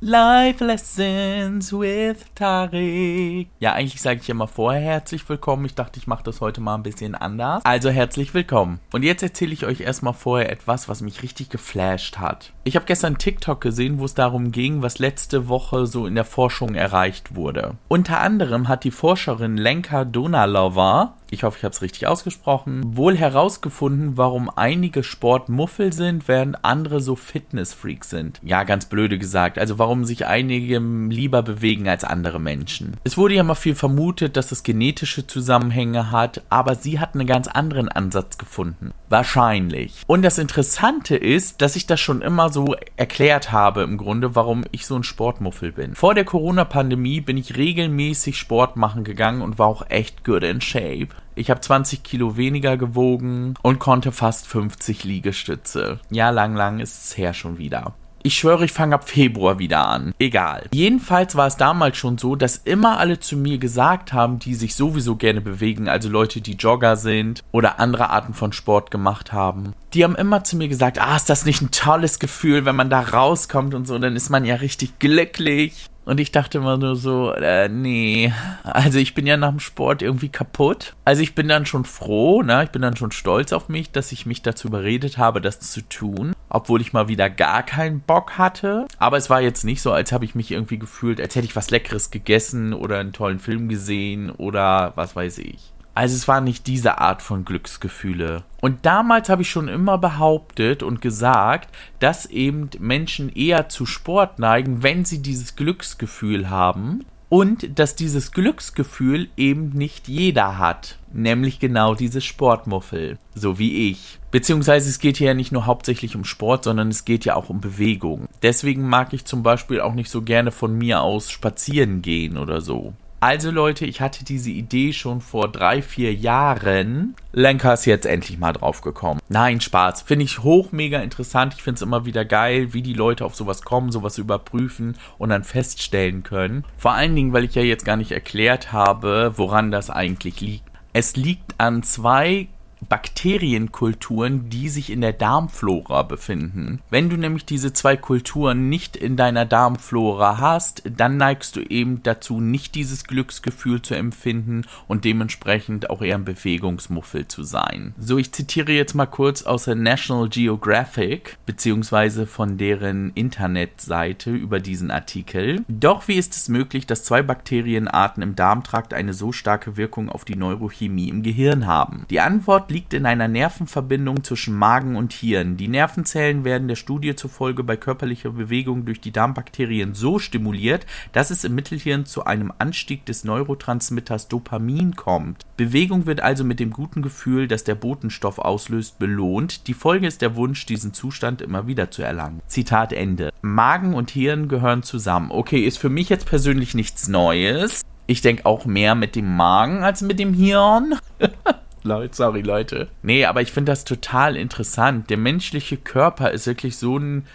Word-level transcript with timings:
Life 0.00 0.62
Lessons 0.62 1.72
with 1.72 2.26
Tarek. 2.34 3.48
Ja, 3.60 3.72
eigentlich 3.72 4.02
sage 4.02 4.20
ich 4.22 4.28
immer 4.28 4.46
vorher 4.46 4.82
herzlich 4.82 5.26
willkommen. 5.26 5.64
Ich 5.64 5.74
dachte, 5.74 5.98
ich 5.98 6.06
mache 6.06 6.22
das 6.22 6.42
heute 6.42 6.60
mal 6.60 6.74
ein 6.74 6.82
bisschen 6.82 7.14
anders. 7.14 7.64
Also 7.64 7.88
herzlich 7.88 8.34
willkommen. 8.34 8.78
Und 8.92 9.04
jetzt 9.04 9.22
erzähle 9.22 9.54
ich 9.54 9.64
euch 9.64 9.80
erstmal 9.80 10.12
vorher 10.12 10.52
etwas, 10.52 10.90
was 10.90 11.00
mich 11.00 11.22
richtig 11.22 11.48
geflasht 11.48 12.18
hat. 12.18 12.52
Ich 12.64 12.76
habe 12.76 12.84
gestern 12.84 13.16
TikTok 13.16 13.62
gesehen, 13.62 13.98
wo 13.98 14.04
es 14.04 14.12
darum 14.12 14.52
ging, 14.52 14.82
was 14.82 14.98
letzte 14.98 15.48
Woche 15.48 15.86
so 15.86 16.06
in 16.06 16.14
der 16.14 16.26
Forschung 16.26 16.74
erreicht 16.74 17.34
wurde. 17.34 17.78
Unter 17.88 18.20
anderem 18.20 18.68
hat 18.68 18.84
die 18.84 18.90
Forscherin 18.90 19.56
Lenka 19.56 20.04
Donalova 20.04 21.14
ich 21.30 21.42
hoffe, 21.42 21.58
ich 21.58 21.64
habe 21.64 21.72
es 21.72 21.82
richtig 21.82 22.06
ausgesprochen, 22.06 22.96
wohl 22.96 23.16
herausgefunden, 23.16 24.16
warum 24.16 24.50
einige 24.50 25.02
Sportmuffel 25.02 25.92
sind, 25.92 26.28
während 26.28 26.64
andere 26.64 27.00
so 27.00 27.16
Fitnessfreaks 27.16 28.10
sind. 28.10 28.40
Ja, 28.42 28.64
ganz 28.64 28.86
blöde 28.86 29.18
gesagt. 29.18 29.58
Also 29.58 29.78
warum 29.78 30.04
sich 30.04 30.26
einige 30.26 30.78
lieber 30.78 31.42
bewegen 31.42 31.88
als 31.88 32.04
andere 32.04 32.40
Menschen. 32.40 32.96
Es 33.04 33.16
wurde 33.16 33.34
ja 33.34 33.42
mal 33.42 33.54
viel 33.54 33.74
vermutet, 33.74 34.36
dass 34.36 34.52
es 34.52 34.62
genetische 34.62 35.26
Zusammenhänge 35.26 36.10
hat, 36.10 36.42
aber 36.48 36.74
sie 36.74 37.00
hat 37.00 37.14
einen 37.14 37.26
ganz 37.26 37.48
anderen 37.48 37.88
Ansatz 37.88 38.38
gefunden. 38.38 38.92
Wahrscheinlich. 39.08 40.02
Und 40.06 40.22
das 40.22 40.38
Interessante 40.38 41.16
ist, 41.16 41.62
dass 41.62 41.76
ich 41.76 41.86
das 41.86 42.00
schon 42.00 42.22
immer 42.22 42.50
so 42.50 42.74
erklärt 42.96 43.52
habe 43.52 43.82
im 43.82 43.98
Grunde, 43.98 44.34
warum 44.34 44.64
ich 44.72 44.86
so 44.86 44.96
ein 44.96 45.04
Sportmuffel 45.04 45.72
bin. 45.72 45.94
Vor 45.94 46.14
der 46.14 46.24
Corona-Pandemie 46.24 47.20
bin 47.20 47.36
ich 47.36 47.56
regelmäßig 47.56 48.38
Sport 48.38 48.76
machen 48.76 49.04
gegangen 49.04 49.42
und 49.42 49.58
war 49.58 49.66
auch 49.66 49.88
echt 49.88 50.24
good 50.24 50.42
in 50.42 50.60
shape. 50.60 51.08
Ich 51.34 51.50
habe 51.50 51.60
20 51.60 52.02
Kilo 52.02 52.36
weniger 52.36 52.76
gewogen 52.76 53.54
und 53.62 53.78
konnte 53.78 54.10
fast 54.10 54.46
50 54.46 55.04
Liegestütze. 55.04 56.00
Ja, 56.10 56.30
lang, 56.30 56.56
lang 56.56 56.80
ist 56.80 57.04
es 57.04 57.18
her 57.18 57.34
schon 57.34 57.58
wieder. 57.58 57.94
Ich 58.26 58.38
schwöre, 58.38 58.64
ich 58.64 58.72
fange 58.72 58.96
ab 58.96 59.08
Februar 59.08 59.60
wieder 59.60 59.86
an. 59.86 60.12
Egal. 60.18 60.64
Jedenfalls 60.72 61.36
war 61.36 61.46
es 61.46 61.58
damals 61.58 61.96
schon 61.96 62.18
so, 62.18 62.34
dass 62.34 62.56
immer 62.56 62.98
alle 62.98 63.20
zu 63.20 63.36
mir 63.36 63.58
gesagt 63.58 64.12
haben, 64.12 64.40
die 64.40 64.56
sich 64.56 64.74
sowieso 64.74 65.14
gerne 65.14 65.40
bewegen, 65.40 65.88
also 65.88 66.08
Leute, 66.08 66.40
die 66.40 66.54
Jogger 66.54 66.96
sind 66.96 67.44
oder 67.52 67.78
andere 67.78 68.10
Arten 68.10 68.34
von 68.34 68.52
Sport 68.52 68.90
gemacht 68.90 69.32
haben. 69.32 69.74
Die 69.94 70.02
haben 70.02 70.16
immer 70.16 70.42
zu 70.42 70.56
mir 70.56 70.66
gesagt, 70.66 71.00
ah, 71.00 71.14
ist 71.14 71.30
das 71.30 71.44
nicht 71.44 71.62
ein 71.62 71.70
tolles 71.70 72.18
Gefühl, 72.18 72.64
wenn 72.64 72.74
man 72.74 72.90
da 72.90 73.00
rauskommt 73.00 73.74
und 73.74 73.86
so, 73.86 73.96
dann 73.96 74.16
ist 74.16 74.28
man 74.28 74.44
ja 74.44 74.56
richtig 74.56 74.98
glücklich. 74.98 75.86
Und 76.06 76.20
ich 76.20 76.30
dachte 76.30 76.58
immer 76.58 76.78
nur 76.78 76.94
so, 76.94 77.32
äh, 77.32 77.68
nee. 77.68 78.32
Also 78.62 79.00
ich 79.00 79.12
bin 79.12 79.26
ja 79.26 79.36
nach 79.36 79.50
dem 79.50 79.58
Sport 79.58 80.02
irgendwie 80.02 80.28
kaputt. 80.28 80.94
Also 81.04 81.20
ich 81.20 81.34
bin 81.34 81.48
dann 81.48 81.66
schon 81.66 81.84
froh, 81.84 82.42
ne? 82.42 82.62
Ich 82.62 82.70
bin 82.70 82.80
dann 82.80 82.96
schon 82.96 83.10
stolz 83.10 83.52
auf 83.52 83.68
mich, 83.68 83.90
dass 83.90 84.12
ich 84.12 84.24
mich 84.24 84.40
dazu 84.40 84.68
überredet 84.68 85.18
habe, 85.18 85.40
das 85.40 85.58
zu 85.58 85.80
tun. 85.82 86.32
Obwohl 86.48 86.80
ich 86.80 86.92
mal 86.92 87.08
wieder 87.08 87.28
gar 87.28 87.64
keinen 87.64 88.00
Bock 88.00 88.38
hatte. 88.38 88.86
Aber 88.98 89.16
es 89.16 89.30
war 89.30 89.40
jetzt 89.40 89.64
nicht 89.64 89.82
so, 89.82 89.90
als 89.90 90.12
habe 90.12 90.24
ich 90.24 90.36
mich 90.36 90.52
irgendwie 90.52 90.78
gefühlt, 90.78 91.20
als 91.20 91.34
hätte 91.34 91.46
ich 91.46 91.56
was 91.56 91.70
Leckeres 91.70 92.12
gegessen 92.12 92.72
oder 92.72 93.00
einen 93.00 93.12
tollen 93.12 93.40
Film 93.40 93.68
gesehen 93.68 94.30
oder 94.30 94.92
was 94.94 95.16
weiß 95.16 95.38
ich. 95.38 95.72
Also 95.96 96.14
es 96.14 96.28
war 96.28 96.42
nicht 96.42 96.66
diese 96.66 96.98
Art 96.98 97.22
von 97.22 97.46
Glücksgefühle. 97.46 98.44
Und 98.60 98.84
damals 98.84 99.30
habe 99.30 99.40
ich 99.40 99.48
schon 99.48 99.66
immer 99.66 99.96
behauptet 99.96 100.82
und 100.82 101.00
gesagt, 101.00 101.74
dass 102.00 102.26
eben 102.26 102.68
Menschen 102.78 103.30
eher 103.30 103.70
zu 103.70 103.86
Sport 103.86 104.38
neigen, 104.38 104.82
wenn 104.82 105.06
sie 105.06 105.22
dieses 105.22 105.56
Glücksgefühl 105.56 106.50
haben. 106.50 107.06
Und 107.30 107.78
dass 107.78 107.96
dieses 107.96 108.32
Glücksgefühl 108.32 109.28
eben 109.38 109.70
nicht 109.70 110.06
jeder 110.06 110.58
hat. 110.58 110.98
Nämlich 111.14 111.60
genau 111.60 111.94
dieses 111.94 112.26
Sportmuffel. 112.26 113.18
So 113.34 113.58
wie 113.58 113.90
ich. 113.90 114.18
Beziehungsweise 114.30 114.90
es 114.90 114.98
geht 114.98 115.16
hier 115.16 115.28
ja 115.28 115.34
nicht 115.34 115.50
nur 115.50 115.64
hauptsächlich 115.64 116.14
um 116.14 116.26
Sport, 116.26 116.64
sondern 116.64 116.88
es 116.88 117.06
geht 117.06 117.24
ja 117.24 117.36
auch 117.36 117.48
um 117.48 117.62
Bewegung. 117.62 118.28
Deswegen 118.42 118.86
mag 118.86 119.14
ich 119.14 119.24
zum 119.24 119.42
Beispiel 119.42 119.80
auch 119.80 119.94
nicht 119.94 120.10
so 120.10 120.20
gerne 120.20 120.52
von 120.52 120.76
mir 120.76 121.00
aus 121.00 121.30
spazieren 121.30 122.02
gehen 122.02 122.36
oder 122.36 122.60
so. 122.60 122.92
Also 123.18 123.50
Leute, 123.50 123.86
ich 123.86 124.00
hatte 124.02 124.24
diese 124.24 124.50
Idee 124.50 124.92
schon 124.92 125.20
vor 125.20 125.50
drei, 125.50 125.80
vier 125.80 126.12
Jahren. 126.12 127.14
Lenker 127.32 127.72
ist 127.72 127.86
jetzt 127.86 128.04
endlich 128.04 128.38
mal 128.38 128.52
drauf 128.52 128.82
gekommen. 128.82 129.20
Nein, 129.28 129.60
Spaß. 129.60 130.02
Finde 130.02 130.26
ich 130.26 130.42
hoch 130.42 130.70
mega 130.70 131.00
interessant. 131.00 131.54
Ich 131.56 131.62
finde 131.62 131.76
es 131.76 131.82
immer 131.82 132.04
wieder 132.04 132.24
geil, 132.26 132.74
wie 132.74 132.82
die 132.82 132.92
Leute 132.92 133.24
auf 133.24 133.34
sowas 133.34 133.62
kommen, 133.62 133.90
sowas 133.90 134.18
überprüfen 134.18 134.96
und 135.16 135.30
dann 135.30 135.44
feststellen 135.44 136.24
können. 136.24 136.64
Vor 136.76 136.92
allen 136.92 137.16
Dingen, 137.16 137.32
weil 137.32 137.44
ich 137.44 137.54
ja 137.54 137.62
jetzt 137.62 137.86
gar 137.86 137.96
nicht 137.96 138.12
erklärt 138.12 138.72
habe, 138.72 139.32
woran 139.36 139.70
das 139.70 139.88
eigentlich 139.88 140.40
liegt. 140.40 140.64
Es 140.92 141.16
liegt 141.16 141.58
an 141.58 141.82
zwei 141.82 142.48
Bakterienkulturen, 142.88 144.48
die 144.50 144.68
sich 144.68 144.90
in 144.90 145.00
der 145.00 145.12
Darmflora 145.12 146.02
befinden. 146.02 146.80
Wenn 146.90 147.08
du 147.08 147.16
nämlich 147.16 147.44
diese 147.44 147.72
zwei 147.72 147.96
Kulturen 147.96 148.68
nicht 148.68 148.96
in 148.96 149.16
deiner 149.16 149.44
Darmflora 149.44 150.38
hast, 150.38 150.82
dann 150.96 151.16
neigst 151.16 151.56
du 151.56 151.60
eben 151.60 152.02
dazu, 152.02 152.40
nicht 152.40 152.74
dieses 152.74 153.04
Glücksgefühl 153.04 153.82
zu 153.82 153.94
empfinden 153.94 154.62
und 154.88 155.04
dementsprechend 155.04 155.90
auch 155.90 156.02
eher 156.02 156.16
ein 156.16 156.24
Bewegungsmuffel 156.24 157.28
zu 157.28 157.42
sein. 157.42 157.94
So, 157.98 158.18
ich 158.18 158.32
zitiere 158.32 158.72
jetzt 158.72 158.94
mal 158.94 159.06
kurz 159.06 159.42
aus 159.42 159.64
der 159.64 159.74
National 159.74 160.28
Geographic 160.28 161.38
beziehungsweise 161.46 162.26
von 162.26 162.58
deren 162.58 163.10
Internetseite 163.14 164.30
über 164.30 164.60
diesen 164.60 164.90
Artikel. 164.90 165.64
Doch 165.68 166.08
wie 166.08 166.16
ist 166.16 166.34
es 166.34 166.48
möglich, 166.48 166.86
dass 166.86 167.04
zwei 167.04 167.22
Bakterienarten 167.22 168.22
im 168.22 168.36
Darmtrakt 168.36 168.94
eine 168.94 169.14
so 169.14 169.32
starke 169.32 169.76
Wirkung 169.76 170.08
auf 170.08 170.24
die 170.24 170.36
Neurochemie 170.36 171.08
im 171.08 171.22
Gehirn 171.22 171.66
haben? 171.66 172.06
Die 172.10 172.20
Antwort 172.20 172.65
liegt 172.70 172.94
in 172.94 173.06
einer 173.06 173.28
Nervenverbindung 173.28 174.24
zwischen 174.24 174.54
Magen 174.54 174.96
und 174.96 175.12
Hirn. 175.12 175.56
Die 175.56 175.68
Nervenzellen 175.68 176.44
werden 176.44 176.68
der 176.68 176.76
Studie 176.76 177.14
zufolge 177.14 177.64
bei 177.64 177.76
körperlicher 177.76 178.30
Bewegung 178.30 178.84
durch 178.84 179.00
die 179.00 179.12
Darmbakterien 179.12 179.94
so 179.94 180.18
stimuliert, 180.18 180.86
dass 181.12 181.30
es 181.30 181.44
im 181.44 181.54
Mittelhirn 181.54 182.06
zu 182.06 182.24
einem 182.24 182.52
Anstieg 182.58 183.06
des 183.06 183.24
Neurotransmitters 183.24 184.28
Dopamin 184.28 184.96
kommt. 184.96 185.44
Bewegung 185.56 186.06
wird 186.06 186.20
also 186.20 186.44
mit 186.44 186.60
dem 186.60 186.70
guten 186.70 187.02
Gefühl, 187.02 187.48
das 187.48 187.64
der 187.64 187.74
Botenstoff 187.74 188.38
auslöst, 188.38 188.98
belohnt. 188.98 189.66
Die 189.68 189.74
Folge 189.74 190.06
ist 190.06 190.22
der 190.22 190.36
Wunsch, 190.36 190.66
diesen 190.66 190.92
Zustand 190.92 191.42
immer 191.42 191.66
wieder 191.66 191.90
zu 191.90 192.02
erlangen. 192.02 192.42
Zitat 192.46 192.92
Ende. 192.92 193.32
Magen 193.42 193.94
und 193.94 194.10
Hirn 194.10 194.48
gehören 194.48 194.82
zusammen. 194.82 195.30
Okay, 195.30 195.60
ist 195.60 195.78
für 195.78 195.90
mich 195.90 196.08
jetzt 196.08 196.26
persönlich 196.26 196.74
nichts 196.74 197.08
Neues. 197.08 197.82
Ich 198.06 198.20
denke 198.20 198.46
auch 198.46 198.66
mehr 198.66 198.94
mit 198.94 199.16
dem 199.16 199.36
Magen 199.36 199.82
als 199.82 200.00
mit 200.02 200.18
dem 200.18 200.32
Hirn. 200.32 200.94
Leute, 201.86 202.14
sorry 202.14 202.42
Leute. 202.42 202.88
Nee, 203.02 203.24
aber 203.24 203.40
ich 203.40 203.52
finde 203.52 203.72
das 203.72 203.84
total 203.84 204.36
interessant. 204.36 205.08
Der 205.08 205.16
menschliche 205.16 205.76
Körper 205.76 206.30
ist 206.30 206.46
wirklich 206.46 206.76
so 206.76 206.98
ein 206.98 207.26